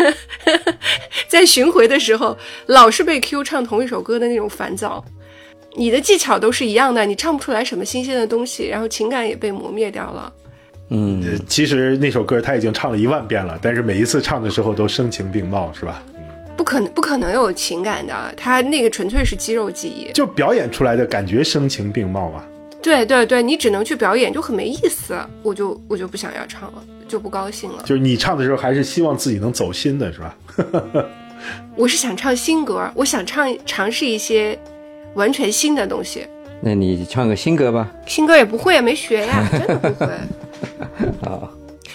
[1.29, 5.05] 在巡回的时候，老是被 Q 唱同一首歌的那种烦躁。
[5.75, 10.33] 你的技巧都是一样的，你唱不出来什么新鲜的东西，然后情感也被磨灭掉了。
[10.89, 16.03] 嗯，其实那首歌他已经唱了一万遍了，但是每一次唱的时候都声情并茂，是吧？
[16.57, 22.43] 不可能，不可能有情感的，他那个纯粹是肌肉记忆，就表演出来的感觉声情并茂嘛。
[22.81, 27.83] 对对对，你只能去表演，就很没意思，我就我就不想要唱了，就不高兴了。
[27.85, 30.35] 就是你唱的时候，还是希望自己能走心的，是吧？
[31.77, 34.57] 我是想唱新歌，我想唱尝试一些
[35.15, 36.25] 完全新的东西。
[36.61, 37.89] 那你唱个新歌吧。
[38.05, 40.11] 新歌也不会，没学呀， 真的不会。
[41.23, 41.49] 好。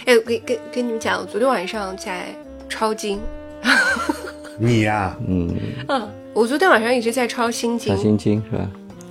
[0.06, 2.26] 哎，跟跟跟你们讲，我昨天晚上在
[2.68, 3.20] 抄经。
[4.58, 5.54] 你呀，嗯
[5.88, 8.68] 嗯，我昨天晚上一直在抄心经，抄心经是吧？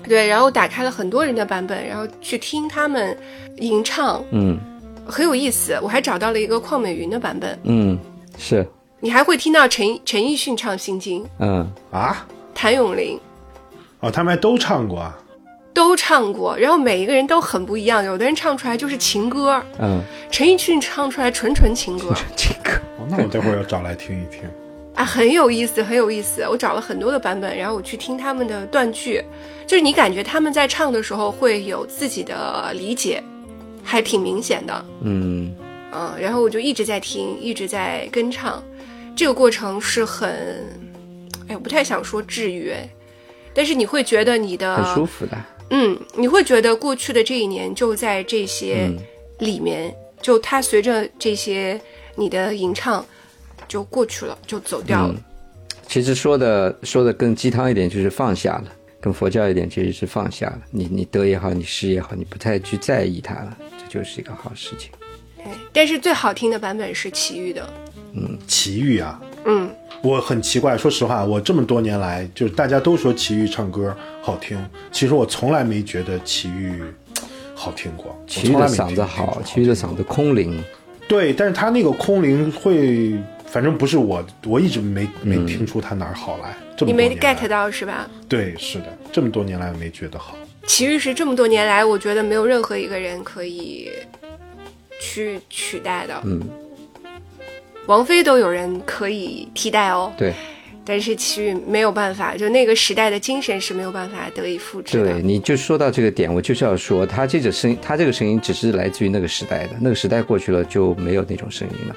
[0.08, 3.18] 对，然后打开了很多人的版本，然后去听他们
[3.58, 4.58] 吟唱，嗯，
[5.06, 5.78] 很有意思。
[5.82, 7.98] 我还找到了一个邝美云的版本，嗯，
[8.38, 8.66] 是。
[9.00, 13.20] 你还会听到陈陈奕迅唱心经，嗯啊，谭咏麟，
[14.04, 15.18] 哦，他们还都唱过啊，
[15.74, 22.72] 都唱过，然后每一个人都很不一样，有的人唱出来就是情歌，嗯，陈奕迅唱出来纯纯情歌， 情歌。
[23.00, 24.42] 哦，那我待会儿要找来听一听。
[24.94, 26.46] 啊，很有意思，很有意思。
[26.48, 29.24] 我找了很多的版本，然后我去听他们的断句，
[29.66, 33.24] 就是你感觉他们在唱的时候会有自己的理解，
[33.82, 34.86] 还挺明显的。
[35.02, 35.56] 嗯
[35.94, 38.62] 嗯，然后我就一直在听，一直在跟唱，
[39.16, 40.30] 这个过程是很，
[41.48, 42.72] 哎，我不太想说治愈，
[43.54, 45.38] 但是你会觉得你的很舒服的。
[45.70, 48.92] 嗯，你会觉得过去的这一年就在这些
[49.40, 51.80] 里面，就它随着这些
[52.16, 53.06] 你的吟唱。
[53.66, 55.16] 就过去了，就走掉了。
[55.88, 58.66] 其实说的说的更鸡汤一点，就是放下了；
[59.02, 60.62] 更佛教一点，其实是放下了。
[60.70, 64.92] 你你得也好，你失也好，你不太去在意它了，这就是一个好事情。
[65.38, 67.68] 对，但是最好听的版本是齐豫的。
[68.14, 69.70] 嗯，齐豫啊，嗯，
[70.02, 74.58] 我很奇怪，说实话，我这么多年来，就是大家都说齐豫唱歌好听，
[74.92, 76.84] 其实我从来没觉得齐豫
[77.56, 78.18] 好听过。
[78.28, 80.64] 齐豫的嗓子好，齐豫的嗓子空灵。
[81.08, 83.14] 对，但是他那个空灵会。
[83.46, 86.58] 反正不是我，我一直没没听出他哪儿好来。
[86.84, 88.10] 你没 get 到是吧？
[88.28, 90.36] 对，是的，这么多年来没觉得好。
[90.66, 93.92] 齐豫是这么多年来，我觉得没有任何一个人可以
[95.00, 96.20] 去取代的。
[96.26, 96.42] 嗯，
[97.86, 100.12] 王菲都有人可以替代哦。
[100.18, 100.34] 对，
[100.86, 105.14] 但是齐豫没有办法，就那个时代的精神是没有办法得以复制的。
[105.14, 111.96] 对，你就说到这个点，我就是要说，他这个声音，他这个声音只是来自于那个时代的，那个时代过去了就没有那种声音了。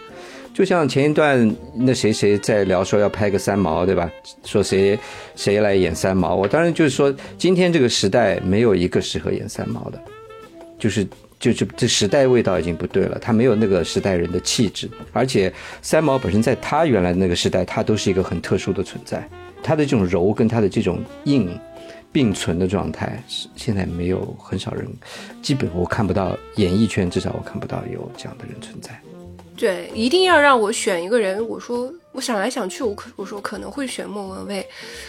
[0.53, 4.11] 就像前一段那谁谁在聊说要拍个三毛，对吧？
[4.43, 4.99] 说谁
[5.35, 10.01] 谁来演三毛，我当然就是说，今天这个时代没有一个适合演三毛的，
[10.79, 11.07] 就是
[11.39, 19.29] 就是这时代味道已经不对了，他没有那个时代人的气质，而且三毛本身在他原来那个时代，他都是一个很特殊的存在，
[19.63, 21.59] 他的这种柔跟他的这种硬
[22.11, 23.23] 并存的状态，
[23.55, 24.87] 现在没有很少人，
[25.43, 28.99] 基本我看不到演艺圈至少我看不到有这样的人存在。
[29.55, 31.47] 对，一定要让我选一个人。
[31.49, 34.67] 我说，我想来想去，我可我说可能会选莫文蔚，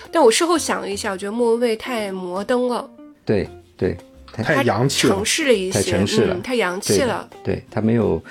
[0.10, 2.90] 但我事后想了一下，我觉得莫文蔚太摩登了。
[3.26, 3.98] 对对，
[4.44, 7.30] 太洋气了，城市了一些，太城市了，太洋气了。
[7.44, 8.22] 对他没有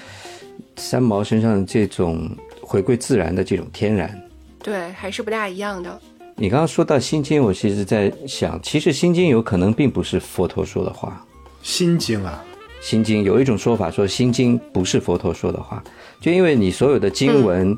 [0.76, 2.28] 三毛身上这种
[2.60, 4.20] 回归自然的这种天然。
[4.62, 6.00] 对，还是不大一样的。
[6.34, 11.24] 你刚刚说到心经，我其实在想，其实心经有可能并不是佛陀说的话。
[11.62, 12.44] 心经啊。
[12.82, 15.82] 心经有一种说法，说心经不是佛陀说的话，
[16.20, 17.76] 就因为你所有的经文，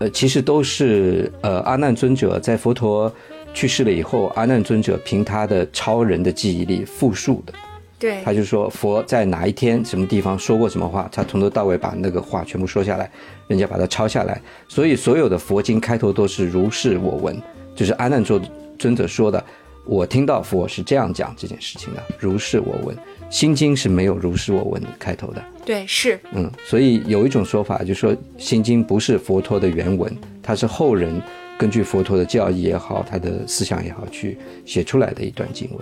[0.00, 3.10] 呃，其实都是呃阿难尊者在佛陀
[3.54, 7.54] 去世了以后，阿难尊者凭他的超人的记忆力复述的。
[7.98, 13.10] 对，他就说佛在哪一天什么地方说过什么话，他从头到尾把那个话全部说下来，
[13.46, 14.38] 人家把它抄下来，
[14.68, 17.40] 所以所有的佛经开头都是如是我闻，
[17.74, 18.42] 就是阿难尊
[18.78, 19.42] 尊者说的，
[19.86, 22.94] 我听到佛是这样讲这件事情的，如是我闻。
[23.30, 31.20] 心经是没有如是我闻开头的，对，是，嗯，所以有一种说法，就是说心经不是佛陀的原文，它是后人
[31.58, 35.80] 根据佛陀的教义也好，他的思想也好，去写出来的一段经文。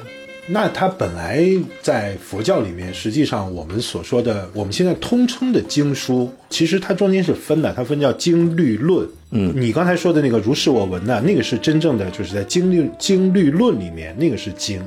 [0.48, 1.46] 那它本来
[1.80, 9.08] 在佛教里面，实际上我们所说的，我们现在通称的经书，其实它中间是分的，它分叫经律论。
[9.30, 14.82] 嗯，你刚才说的那个如是我闻呢，那个是真正的，就是在经律经律论里面，那个是经。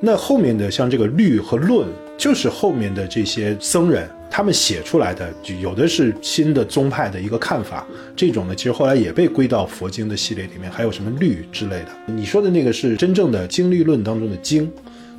[0.00, 1.88] 那后面的像这个律和论，
[2.18, 7.86] 就是后面的这些僧人他们写出来的，就有的是新的宗派的一个看法。
[8.14, 11.88] 这种呢，其实后来也被归到佛经的系列里面，还有什么律之类的。
[12.06, 14.70] 你说的那个是真正的经律论当中的经，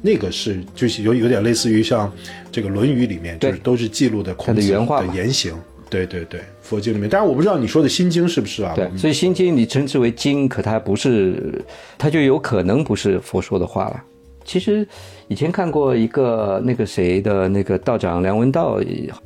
[0.02, 2.12] 那个是就是有有点类似于像
[2.52, 5.54] 这个《论语》里面，就是都是记录的孔子的原话的言行。
[5.89, 8.71] 对对对，佛经里面，当然我不知道你说的心经是不是啊？
[8.74, 11.62] 对，所以心经你称之为经，可它不是，
[11.97, 14.02] 它就有可能不是佛说的话了。
[14.43, 14.88] 其实
[15.27, 18.80] 以前看过一个那个谁的那个道长梁文道，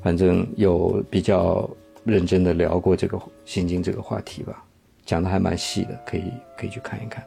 [0.04, 1.70] 反正有比较
[2.04, 4.64] 认真的聊过这个心经这个话题吧，
[5.06, 6.24] 讲的还蛮细的，可以
[6.58, 7.24] 可以去看一看。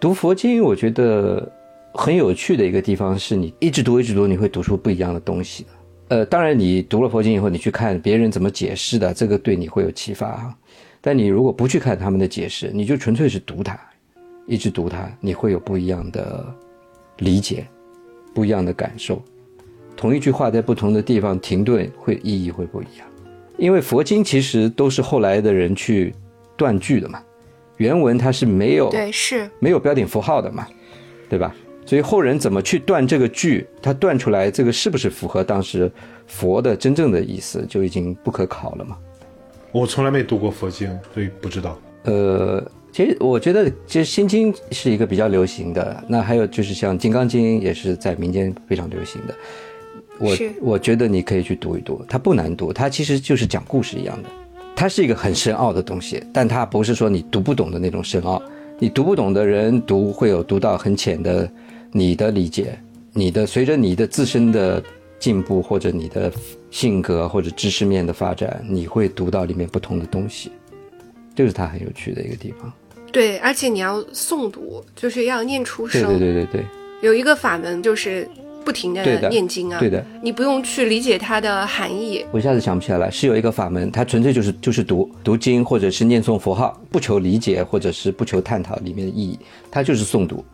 [0.00, 1.50] 读佛经，我觉得
[1.92, 5.70] 很有趣的一个地方是你一直读一直读，你会读出不一样的东西的。
[6.08, 10.56] 呃，当然你读了佛经以后，你去看别人怎么解释的，这个对你会有启发哈。
[11.00, 13.78] 但你如果不去看他们的解释，你就纯粹是读它，
[14.46, 16.44] 一直读它，你会有不一样的。
[17.18, 17.66] 理解
[18.34, 19.22] 不一样的感受，
[19.96, 23.06] 同一句话在不同的地方停顿，会意义会不一样。
[23.56, 26.12] 因为佛经其实都是后来的人去
[26.56, 27.22] 断句的嘛，
[27.76, 30.66] 原文它是没有对是没有标点符号的嘛，
[31.28, 31.54] 对吧？
[31.86, 35.90] 所以后人怎么去断这个句，他断出来这个是不是符合当时
[36.26, 38.98] 佛的真正的意思，就已经不可考了嘛。
[39.70, 41.78] 我从来没读过佛经，所以不知道。
[42.04, 42.66] 呃。
[42.94, 46.04] 其实我觉得，其实《心经》是一个比较流行的。
[46.06, 49.34] 那还有就是像《金刚经》，也是在民间非常流行的。
[50.20, 54.28] 我我觉得你可以去读一读，它不难读，它其实就是讲故事一样的。
[54.76, 58.40] 它是一个很深奥的东西，但它不是说你读不懂的那种深奥。
[58.78, 61.50] 你读不懂的人读会有读到很浅的
[61.90, 62.78] 你的理解，
[63.12, 64.80] 你的随着你的自身的
[65.18, 66.32] 进步或者你的
[66.70, 70.52] 性格或者知识面的发展，你会读到里面不同的东西，
[71.34, 72.72] 这是它很有趣的一个地方。
[73.14, 76.02] 对，而且你要诵读，就是要念出声。
[76.02, 76.64] 对对对对对。
[77.00, 78.28] 有一个法门就是
[78.64, 79.78] 不停的念经啊。
[79.78, 80.04] 对的。
[80.20, 82.26] 你不用去理解它的含义。
[82.32, 89.38] 我一下子想不起来了，是有一个法门，它纯粹就是就是读读经或者是念诵佛号，不求理解或者是不求探讨里面的意义，
[89.70, 90.44] 它就是诵读。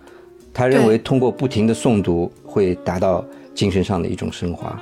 [0.53, 4.79] 他认为通过不停的诵读会达到精神上的一种升华，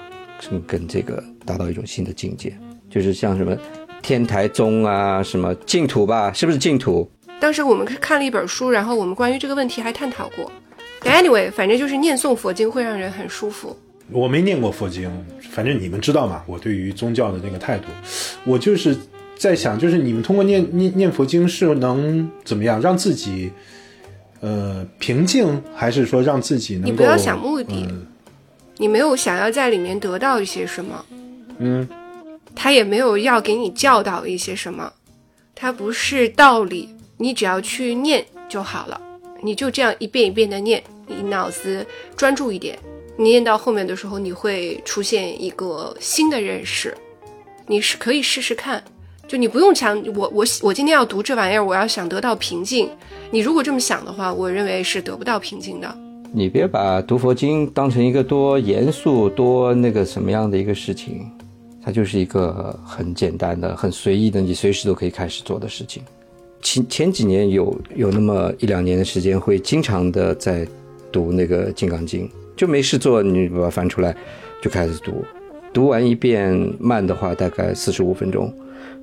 [0.51, 2.57] 跟跟这个达到一种新的境界，
[2.91, 3.55] 就是像什么
[4.01, 7.09] 天台宗啊，什么净土吧，是不是净土？
[7.41, 10.51] 当时我们是看了一本书，然后我们关于这个问题还探讨过。
[11.03, 13.77] Anyway，反正就是念诵佛经会让人很舒服。
[14.11, 15.09] 我没念过佛经，
[15.53, 17.85] 反正你们知道嘛，我对于宗教的那个态度，
[18.45, 18.97] 我就是
[19.37, 23.53] 在想，就是你们通过念念念佛经是能怎么样，让自己
[24.41, 26.91] 呃平静，还是说让自己能够？
[26.91, 27.89] 你不要想目的，
[28.79, 31.05] 你没有想要在里面得到一些什么，
[31.59, 31.89] 嗯，
[32.57, 34.93] 他也没有要给你教导一些什么，
[35.55, 36.89] 他不是道理。
[37.21, 39.01] 你只要去念就好了，
[39.43, 41.85] 你就这样一遍一遍的念，你脑子
[42.17, 42.79] 专注一点，
[43.17, 46.97] 你念到后面的时候，你会出现一个新的认识。
[47.67, 48.83] 你是可以试试看，
[49.27, 52.89] 就你不用想我我我今天要读这玩意儿，我要想得到平静。
[53.33, 55.99] 你如果这么想的话，我认为是得不到平静的。
[56.33, 61.29] 你别把读佛经当成一个多严肃、多那个什么样的一个事情，
[61.83, 66.03] 它就是一个很简单的、很随意的，你随时都可以开始做的事情。
[66.61, 70.67] 前前几年有有那么一两年的时间，会经常的在
[71.13, 74.15] 读那个《金刚经》，就没事做，你把它翻出来，
[74.61, 75.25] 就开始读。
[75.73, 78.53] 读完一遍，慢的话大概四十五分钟，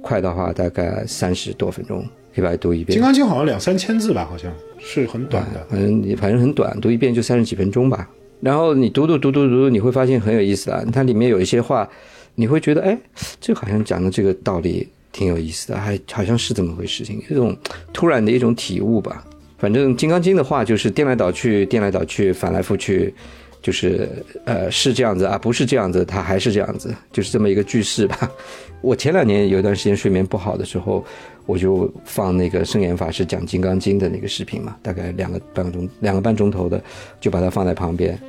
[0.02, 2.90] 快的话大概三十多分钟，可以把它读一遍。
[2.94, 5.66] 《金刚经》好像两三千字吧，好像是很短的。
[5.70, 8.10] 反正你反正很短，读一遍就三十几分钟吧。
[8.42, 10.86] 然后你读读读读读，你会发现很有意思的。
[10.92, 11.88] 它里面有一些话，
[12.36, 12.98] 你会觉得，哎，
[13.40, 14.88] 这好像讲的这个道理。
[15.16, 17.56] 挺有意思的，还好像是这么回事情，这种
[17.94, 19.26] 突然的一种体悟吧。
[19.58, 23.14] 反正《金刚经》的话就是颠来倒去，颠来倒去，反来覆去，
[23.62, 24.10] 就是
[24.44, 28.30] 呃是这样子啊，不是这样子，它还是这样子，就是这么一个句式吧。
[28.84, 31.04] 我前两年有一段时间睡眠不好的时候，
[31.46, 36.84] 我就放那个圣严法师讲《金刚经》的那个视频嘛，大概两个半个钟，两个半钟头的，
[37.22, 38.20] 就把它放在旁边，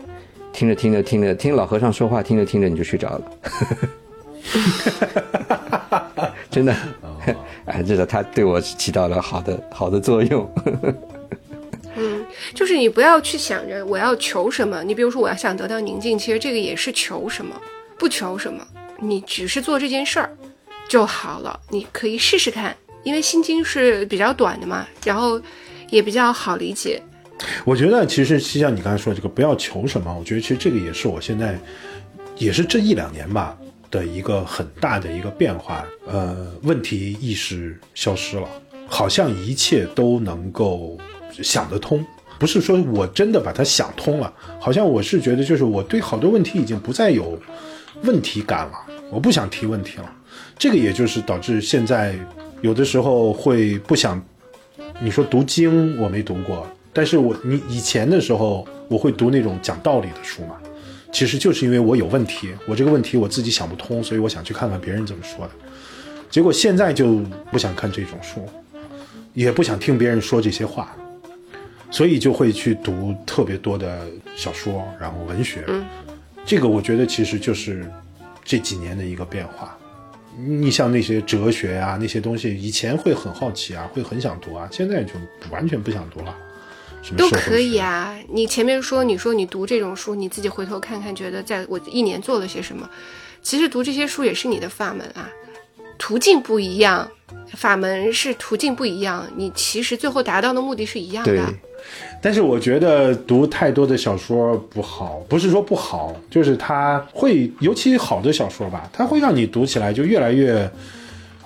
[0.53, 3.33] 听着听着听着，听老和尚说话，听着听着你就睡着了。
[6.57, 6.75] 真的，
[7.67, 10.51] 哎，这个他对我起到了好的好的作用。
[11.97, 14.83] 嗯，就是你不要去想着我要求什么。
[14.83, 17.55] 你比如说，我要想得到宁静，其实这个也是求什么，
[17.99, 18.67] 不求什么，
[18.99, 20.35] 你只是做这件事儿
[20.89, 21.61] 就好了。
[21.69, 25.39] 你可以试试看，因为心经是比较短的嘛，然后
[25.91, 27.03] 也比较好理解。
[27.67, 30.11] 我觉得其实就像你刚才说这个，不要求什么。
[30.19, 31.59] 我觉得其实这个也是我现在，
[32.39, 33.55] 也是这一两年吧
[33.91, 35.85] 的一个很大的一个变化。
[36.07, 38.49] 呃，问题意识消失了，
[38.87, 40.97] 好像一切都能够
[41.43, 42.05] 想得通。
[42.39, 47.39] 不是说我真的把它想通了，好像我是觉得就是我对好多问题已经不再有
[48.03, 48.75] 问题感了，
[49.11, 50.13] 我不想提问题了。
[50.59, 52.15] 这个也就是导致现在
[52.61, 54.23] 有的时候会不想。
[55.01, 56.67] 你说读经我没读过。
[56.93, 60.57] 但是我你以前的时候，我会读那种讲道理的书嘛，
[61.13, 65.53] 其实就是因为我有问题，我这个问题我自己想不通，所以我想去看看别人怎么说的。
[66.29, 68.47] 结果现在就不想看这种书，
[69.33, 70.95] 也不想听别人说这些话，
[71.91, 75.65] 所以就会去读特别多的小说，然后文学。
[76.45, 77.91] 这个我觉得其实就是
[78.45, 79.77] 这几年的一个变化。
[80.39, 85.13] 你像那些哲学啊那些东西，以前会很好奇啊，会很想读啊，现在就
[85.51, 86.37] 完全不想读了。
[87.17, 88.17] 都可以啊！
[88.31, 92.89] 你前面说，你说你读这种书，你自己回头看看，觉得在我一年做了些什么？
[93.43, 95.29] 其实读这些书也是你的法门啊，
[95.99, 97.09] 途径不一样，
[97.55, 101.33] 法门是途径不一样，你其实最后达到的目的是一样的。
[101.33, 101.43] 对。
[102.21, 110.69] 但是我觉得读太多的小说不好，不是说不好，就是它会，尤其好的小说吧，它会让你读起来就越来越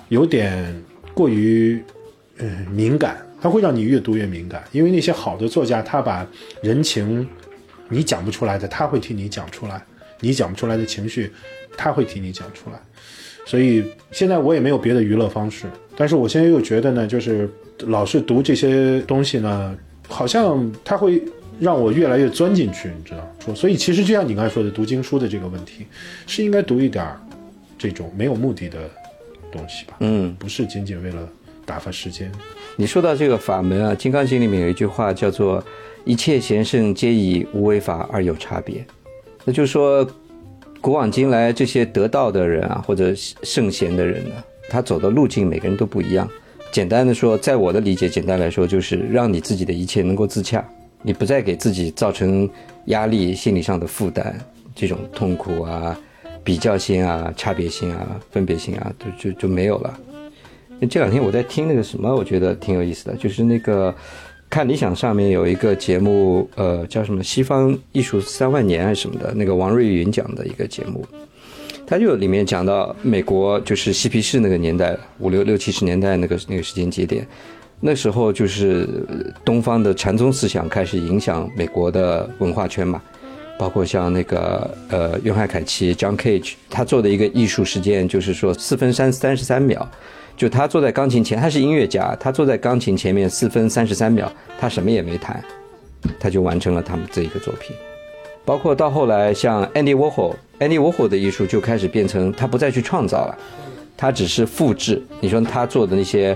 [0.09, 0.83] 有点
[1.13, 1.83] 过于
[2.37, 3.23] 嗯敏感。
[3.41, 6.25] 它会让你越读越敏感，因为那些好的作家，他把
[6.61, 7.27] 人情
[7.89, 9.81] 你讲不出来的，他会替你讲出来；
[10.19, 11.31] 你讲不出来的情绪，
[11.75, 12.79] 他会替你讲出来。
[13.43, 15.65] 所以现在我也没有别的娱乐方式，
[15.97, 19.75] 但是我现在又觉得呢，就是老是读这些东西呢，
[20.07, 21.21] 好像它会
[21.59, 23.27] 让我越来越钻进去，你知道？
[23.43, 25.87] 说，所以其实就像你刚才说的，读经书的这个问题，
[26.27, 27.03] 是应该读一点
[27.77, 28.89] 这种没有目的的
[29.51, 29.95] 东西吧？
[29.99, 31.27] 嗯，不是仅仅为了
[31.71, 32.29] 打发时间。
[32.75, 35.63] 你说到这个法门啊，《金刚经》里面有一句话叫做
[36.03, 38.85] “一切贤圣皆以无为法而有差别”，
[39.45, 40.05] 那就是说，
[40.81, 44.35] 古往今来这些得道的人啊，或者圣贤的人呢，
[44.69, 46.27] 他走的路径每个人都不一样。
[46.73, 50.65] 简单的说，在我的理解，简单来说就是让你自己的一切能够自洽，
[51.01, 52.49] 你不再给自己造成
[52.87, 54.35] 压力、心理上的负担，
[54.75, 55.97] 这种痛苦啊、
[56.43, 59.99] 比较心啊、差别心啊、分别心啊，就就就没有了。
[60.89, 63.93] 这两天我在听那个什么，我觉得挺有意思的，就是那个
[64.49, 71.05] 看理想上面有一个节目，呃，叫什么“西方艺术三万年”还是什么的，那个王瑞云讲的一个节目，
[71.85, 77.25] 他就里面讲到美国就是嬉皮士那个年代，五六六七十年代那个那个时间节点，
[77.79, 78.89] 那时候就是
[79.45, 83.01] 东方的禅宗思想开始影响美国的文化圈嘛，
[83.57, 89.87] 包括像那个呃约翰凯奇 John Cage 他做的一个艺术实践，就是说四分三三十三秒。
[90.41, 94.27] 就他坐在钢琴前，他是音乐家，他坐在钢琴前面四分三十三秒，
[94.59, 95.39] 他什么也没弹，
[96.19, 97.75] 他就完成了他们这一个作品。
[98.43, 103.37] 包括到后来，像 Andy Warhol，Andy Warhol 的艺术就开始变成他不再去创造了，
[103.95, 104.99] 他只是复制。
[105.19, 106.35] 你说他做的那些，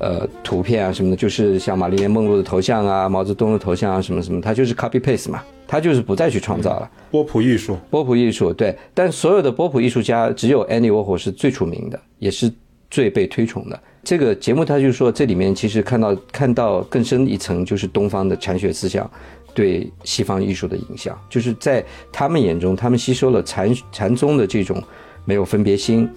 [0.00, 6.90] 呃，图片啊什么的，就是像玛丽莲梦露的头像啊、毛泽东的头像啊什么什么，他就是 copy paste 嘛，他就是不再去创造了。
[7.12, 8.76] 波普艺术，波普艺术，对。
[8.92, 12.52] 但所有的波普艺术家，只有 Andy Warhol 是最出名的，也是。
[12.90, 19.10] 最被推崇的这个节目，他就说这里面其实看到看到更深一层，就是东方的禅学思想
[19.52, 24.82] 对西方艺术的影响，就是在他们眼中，他们吸收了禅禅宗的这种
[25.24, 26.08] 没有分别心，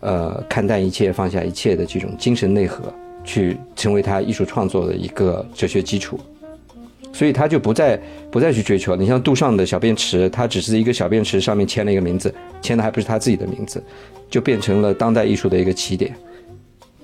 [0.00, 2.92] 呃，看淡一切、放下一切的这种精神内核，
[3.24, 6.20] 去成为他艺术创作的一个哲学基础。
[7.12, 8.00] 所以他就不再
[8.30, 8.94] 不再去追求。
[8.96, 13.82] 你像杜尚的小便池，他只是一个小便池上面签了一个名字，签的还不是他自己的名字。
[14.30, 16.14] 就变成了当代艺术的一个起点，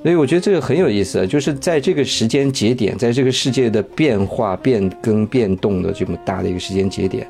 [0.00, 7.26] 所以我觉得这个很有意思，就是在这个时间节点，在这个世界的变化、变更、变动的这么大的一个时间节点，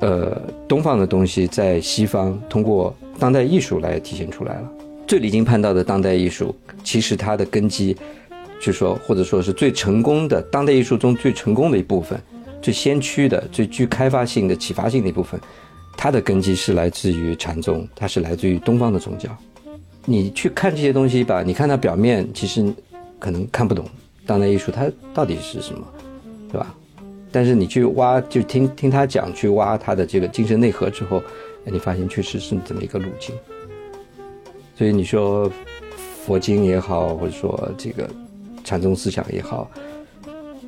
[0.00, 4.72] 呃，东方的东西在西方通过当代艺术来体现出来了。
[5.06, 7.94] 最离经叛道的当代艺术，其实它的根基，
[8.60, 12.20] 就说或者说是最成功的当代艺术中最成功的一部分、
[12.62, 15.40] 最先驱的、最具开发性的、启发性的一部分。
[15.96, 19.28] 它的根基是来自于禅宗，它是来自于东方的宗教。
[20.04, 22.72] 你去看这些东西吧，你看它表面其实
[23.18, 23.86] 可能看不懂
[24.26, 25.86] 当代艺术它到底是什么，
[26.50, 26.74] 对吧？
[27.30, 31.22] 但是你去挖，就听听他讲，去挖他的这个精神内核之后，
[31.64, 33.34] 你发现确实是这么一个路径。
[34.76, 35.50] 所以你说
[36.24, 38.08] 佛经也好，或者说这个
[38.64, 39.70] 禅宗思想也好，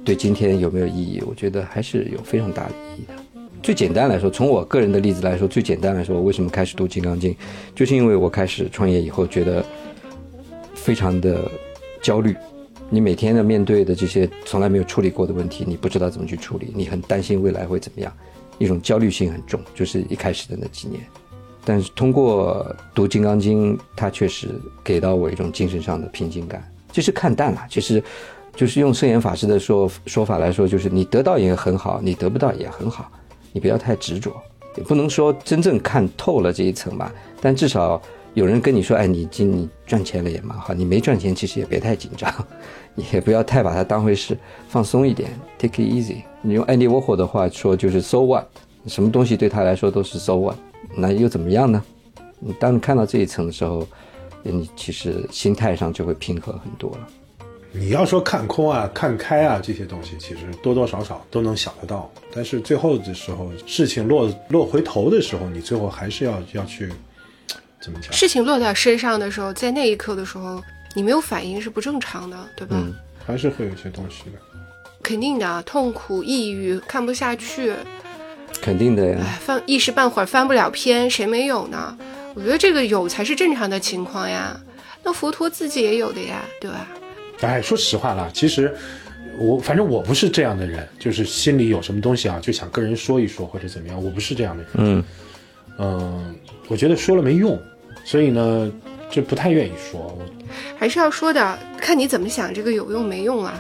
[0.05, 1.23] 对今天有没有意义？
[1.27, 3.15] 我觉得还是有非常大的意义的。
[3.63, 7.33] 最简单来说，从我个人的例子来说，最简单来说，我为什么开始读《金刚经》，
[7.75, 9.65] 就是因为我开始创业以后，觉得
[10.75, 11.51] 非常的
[12.01, 12.37] 焦虑。
[12.89, 18.13] 你每天的面对的这些从来没有处理过的问题，你不知道怎么去处理，你很担心未来会怎么样，
[18.59, 21.03] 一种焦虑性很重，就是一开始的那几年。
[21.65, 24.51] 但是通过读《金刚经》，它确实
[24.85, 27.67] 给到我一种精神上的平静感，就是看淡了。
[27.69, 28.03] 其实，
[28.55, 33.11] 就是用圣严法师的说说法来说，就是你得到也很好，你得不到也很好，
[33.53, 34.33] 你不要太执着，
[34.77, 37.13] 也不能说真正看透了这一层吧。
[37.41, 38.01] 但至少
[38.35, 42.33] 有人跟你说，哎，你今你赚钱了也蛮好，你没赚钱其实也别太紧张，
[43.13, 44.37] 也不要太把它当回事，
[44.69, 46.23] 放松一点，take it easy。
[46.43, 48.45] 你用安迪沃霍的话说，就是 so what，
[48.87, 50.57] 什么东西对他来说都是 so what。
[50.95, 51.83] 那又怎么样呢？
[52.39, 53.87] 你当你看到这一层的时候，
[54.51, 57.09] 你其实心态上就会平和很多了。
[57.73, 62.11] 你要说看空啊、看开啊这些东西，其实多多少少都能想得到。
[62.35, 66.91] 但是最后的时候，事情落落回头的时候，你最后还是要要去
[67.81, 68.11] 怎么讲？
[68.13, 70.63] 事情落到身上的时候，在那一刻的时候，
[70.95, 72.77] 你没有反应是不正常的，对吧？
[72.79, 72.95] 嗯，
[73.27, 74.39] 还是会有些东西的。
[75.03, 77.75] 肯定的，痛苦、抑郁、看不下去，
[78.63, 79.19] 肯定的呀。
[79.21, 81.97] 哎，翻一时半会儿翻不了篇，谁没有呢？
[82.37, 84.55] 我觉得这个有才是正常的情况呀。
[85.03, 86.87] 那佛陀自己也有的呀，对吧？
[87.41, 88.75] 哎，说实话啦，其实
[89.39, 94.73] 我反正我不是这样的人，就是心里有什么东西啊，就想跟人说一说或者怎么样，我不是这样的人。
[94.75, 95.05] 嗯
[95.79, 96.37] 嗯，
[96.69, 97.59] 我觉得说了没用，
[98.05, 98.71] 所以呢，
[99.11, 100.19] 就不太愿意说。
[100.79, 103.59] 还是要说的，看你怎么想，这个有用没用啊？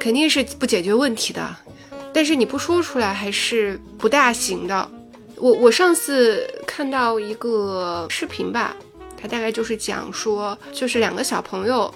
[0.00, 1.56] 肯定是不解决问题的，
[2.12, 4.90] 但是你不说出来还是不大行的。
[5.40, 8.76] 我我上次看到一个视频吧，
[9.20, 11.92] 它大概就是讲说，就是两个小朋友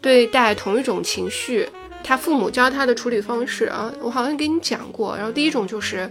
[0.00, 1.68] 对待同一种情绪，
[2.04, 5.16] 他父母教他的处理方式啊，我好像给你讲过。
[5.16, 6.10] 然后第一种就是，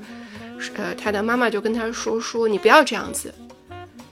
[0.75, 3.33] 呃，他的妈妈就跟他说说，你不要这样子，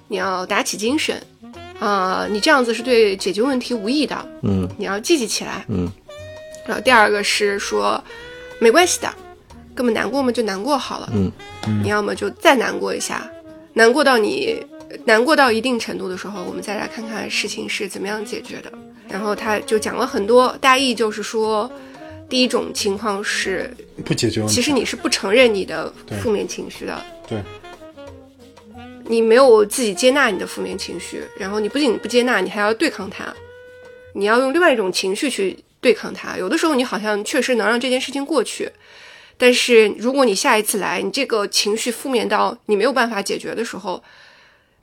[0.07, 1.21] 你要打起精神。
[1.79, 5.63] 啊、你这样子是对解决问题无益的，嗯你要积极起来。
[5.69, 5.89] 嗯
[6.67, 8.03] 然后第二个是说，
[8.59, 9.07] 没关系的，
[9.79, 11.09] 根本难过嘛就难过好了。
[11.13, 11.31] 嗯。
[11.81, 13.31] 你要么就再难过一下，
[13.71, 14.61] 难过到你
[15.05, 18.69] 难过到一定程度的时候，我们再来看看事情是怎么样解决的。
[19.07, 21.71] 然后他就讲了很多，大意就是说，
[22.27, 23.73] 第一种情况是，
[24.03, 27.41] 不解决问题，其实你是不承认你的负面情绪的，对。
[29.05, 33.33] 你没有自己接纳你的负面情绪，然后你不仅不接纳，你还要对抗它，
[34.13, 36.37] 你要用另外一种情绪去对抗它。
[36.37, 38.69] 有的时候你好像确实能让这件事情过去，
[39.39, 44.03] 但是如果你下一次来，你这个情绪负面到你没有办法解决的时候，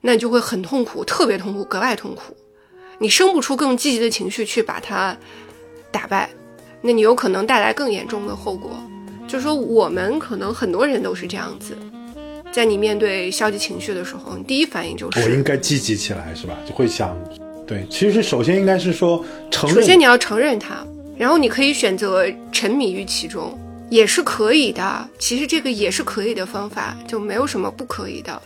[0.01, 2.35] 那你就会很痛苦，特别痛苦，格外痛苦。
[2.97, 5.15] 你生不出更积极的情绪去把它
[5.91, 6.27] 打败，
[6.81, 8.71] 那你有可能带来更严重的后果。
[9.27, 11.77] 就是说，我们可能很多人都是这样子，
[12.51, 16.57] 在你面对消极情绪的时候，你第一反应就是，我应该积极起来，是吧？
[16.67, 17.15] 就会想，
[17.67, 20.83] 对，其实首先应该是说承认，首先你要承认它，
[21.15, 23.55] 然后你可以选择沉迷于其中，
[23.89, 25.09] 也是可以的。
[25.17, 28.41] 其实这个也是可以的方法，就没有什么不可以的。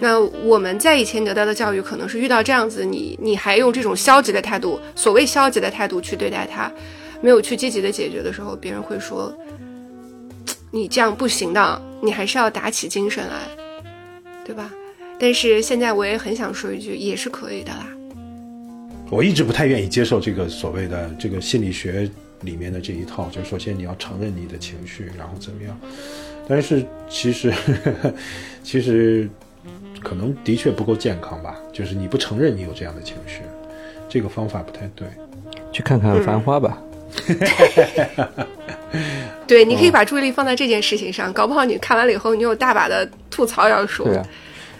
[0.00, 6.70] 那我们在以前得到的教育，可能是遇到这样子，你你还用这种消极的态度，所谓消极的态度去对待他，
[7.20, 9.32] 没有去积极的解决的时候，别人会说，
[10.72, 13.48] 你这样不行的，你还是要打起精神来，
[14.44, 14.72] 对吧？
[15.20, 17.86] 但是现在我也很想说一句，也是可以的啦。
[19.08, 22.10] 我一直不太愿意接受这个所谓的这个心理学
[22.42, 25.78] 里面的这一套，就是首先你要承认你的情绪，然后怎么样。
[26.48, 27.52] 但是其实
[28.62, 29.28] 其实
[30.02, 33.40] 可能的确不够健康吧，就是你不承认你有这样的情绪，
[34.08, 35.06] 这个方法不太对。
[35.70, 36.78] 去看看《繁花》吧。
[39.46, 44.26] 对，你可以把注意力放在这件事情上，搞不好你看完了以后，你有大把的吐槽要说，对啊，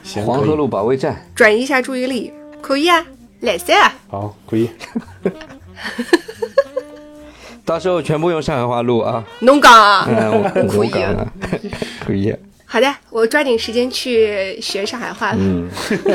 [0.03, 1.25] 行，黄河路保卫战。
[1.35, 3.07] 转移一下注意力，可以啊，
[3.41, 4.69] 来噻啊，好，可以。
[7.65, 9.25] 到时候全部用上海话录啊。
[9.41, 10.91] 侬讲啊，嗯，我 可以
[12.05, 12.35] 可以。
[12.65, 15.39] 好的，我抓紧时间去学上海话了。
[15.39, 15.69] 嗯，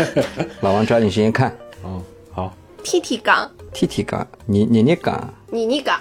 [0.61, 1.55] 老王抓紧时间看。
[1.83, 2.01] 哦，
[2.33, 5.99] 好，T T 讲，T T 讲，你你你讲，你你讲。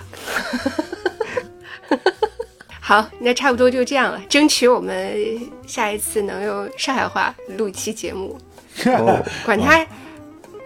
[2.81, 5.15] 好，那差不多就这样了，争取我们
[5.67, 8.39] 下一次能用上海话录一期节目。
[8.87, 9.85] 哦，管他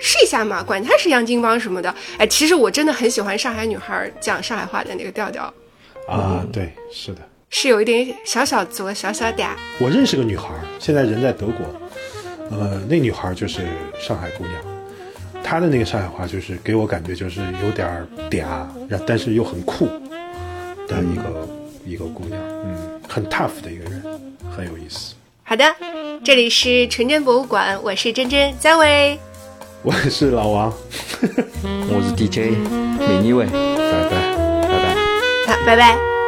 [0.00, 1.94] 试一下嘛，管他是洋泾浜什么的。
[2.18, 5.52] 哎，其实我真的很喜欢上海女孩讲上海话的那个调调，
[6.08, 7.20] 啊，对，是的。
[7.50, 9.48] 是有一点小小作、小小嗲。
[9.80, 11.66] 我认识个女孩儿，现在人在德国。
[12.50, 13.60] 呃，那女孩儿就是
[14.00, 14.54] 上海姑娘，
[15.42, 18.44] 她的那个上海话就是给我感觉就是有点儿嗲，
[18.88, 19.86] 然但是又很酷，
[20.88, 21.48] 的一个、
[21.84, 24.02] 一个姑娘，嗯，很 tough 的一个人，
[24.56, 25.14] 很有意思。
[25.42, 25.64] 好的，
[26.24, 29.18] 这里是纯真博物馆，我是真真三位，
[29.82, 30.72] 我是老王，
[31.88, 32.56] 我是 DJ
[33.08, 33.52] 美妮伟，拜
[34.10, 34.68] 拜。
[34.68, 34.94] 拜拜。
[35.54, 36.19] 好，拜拜。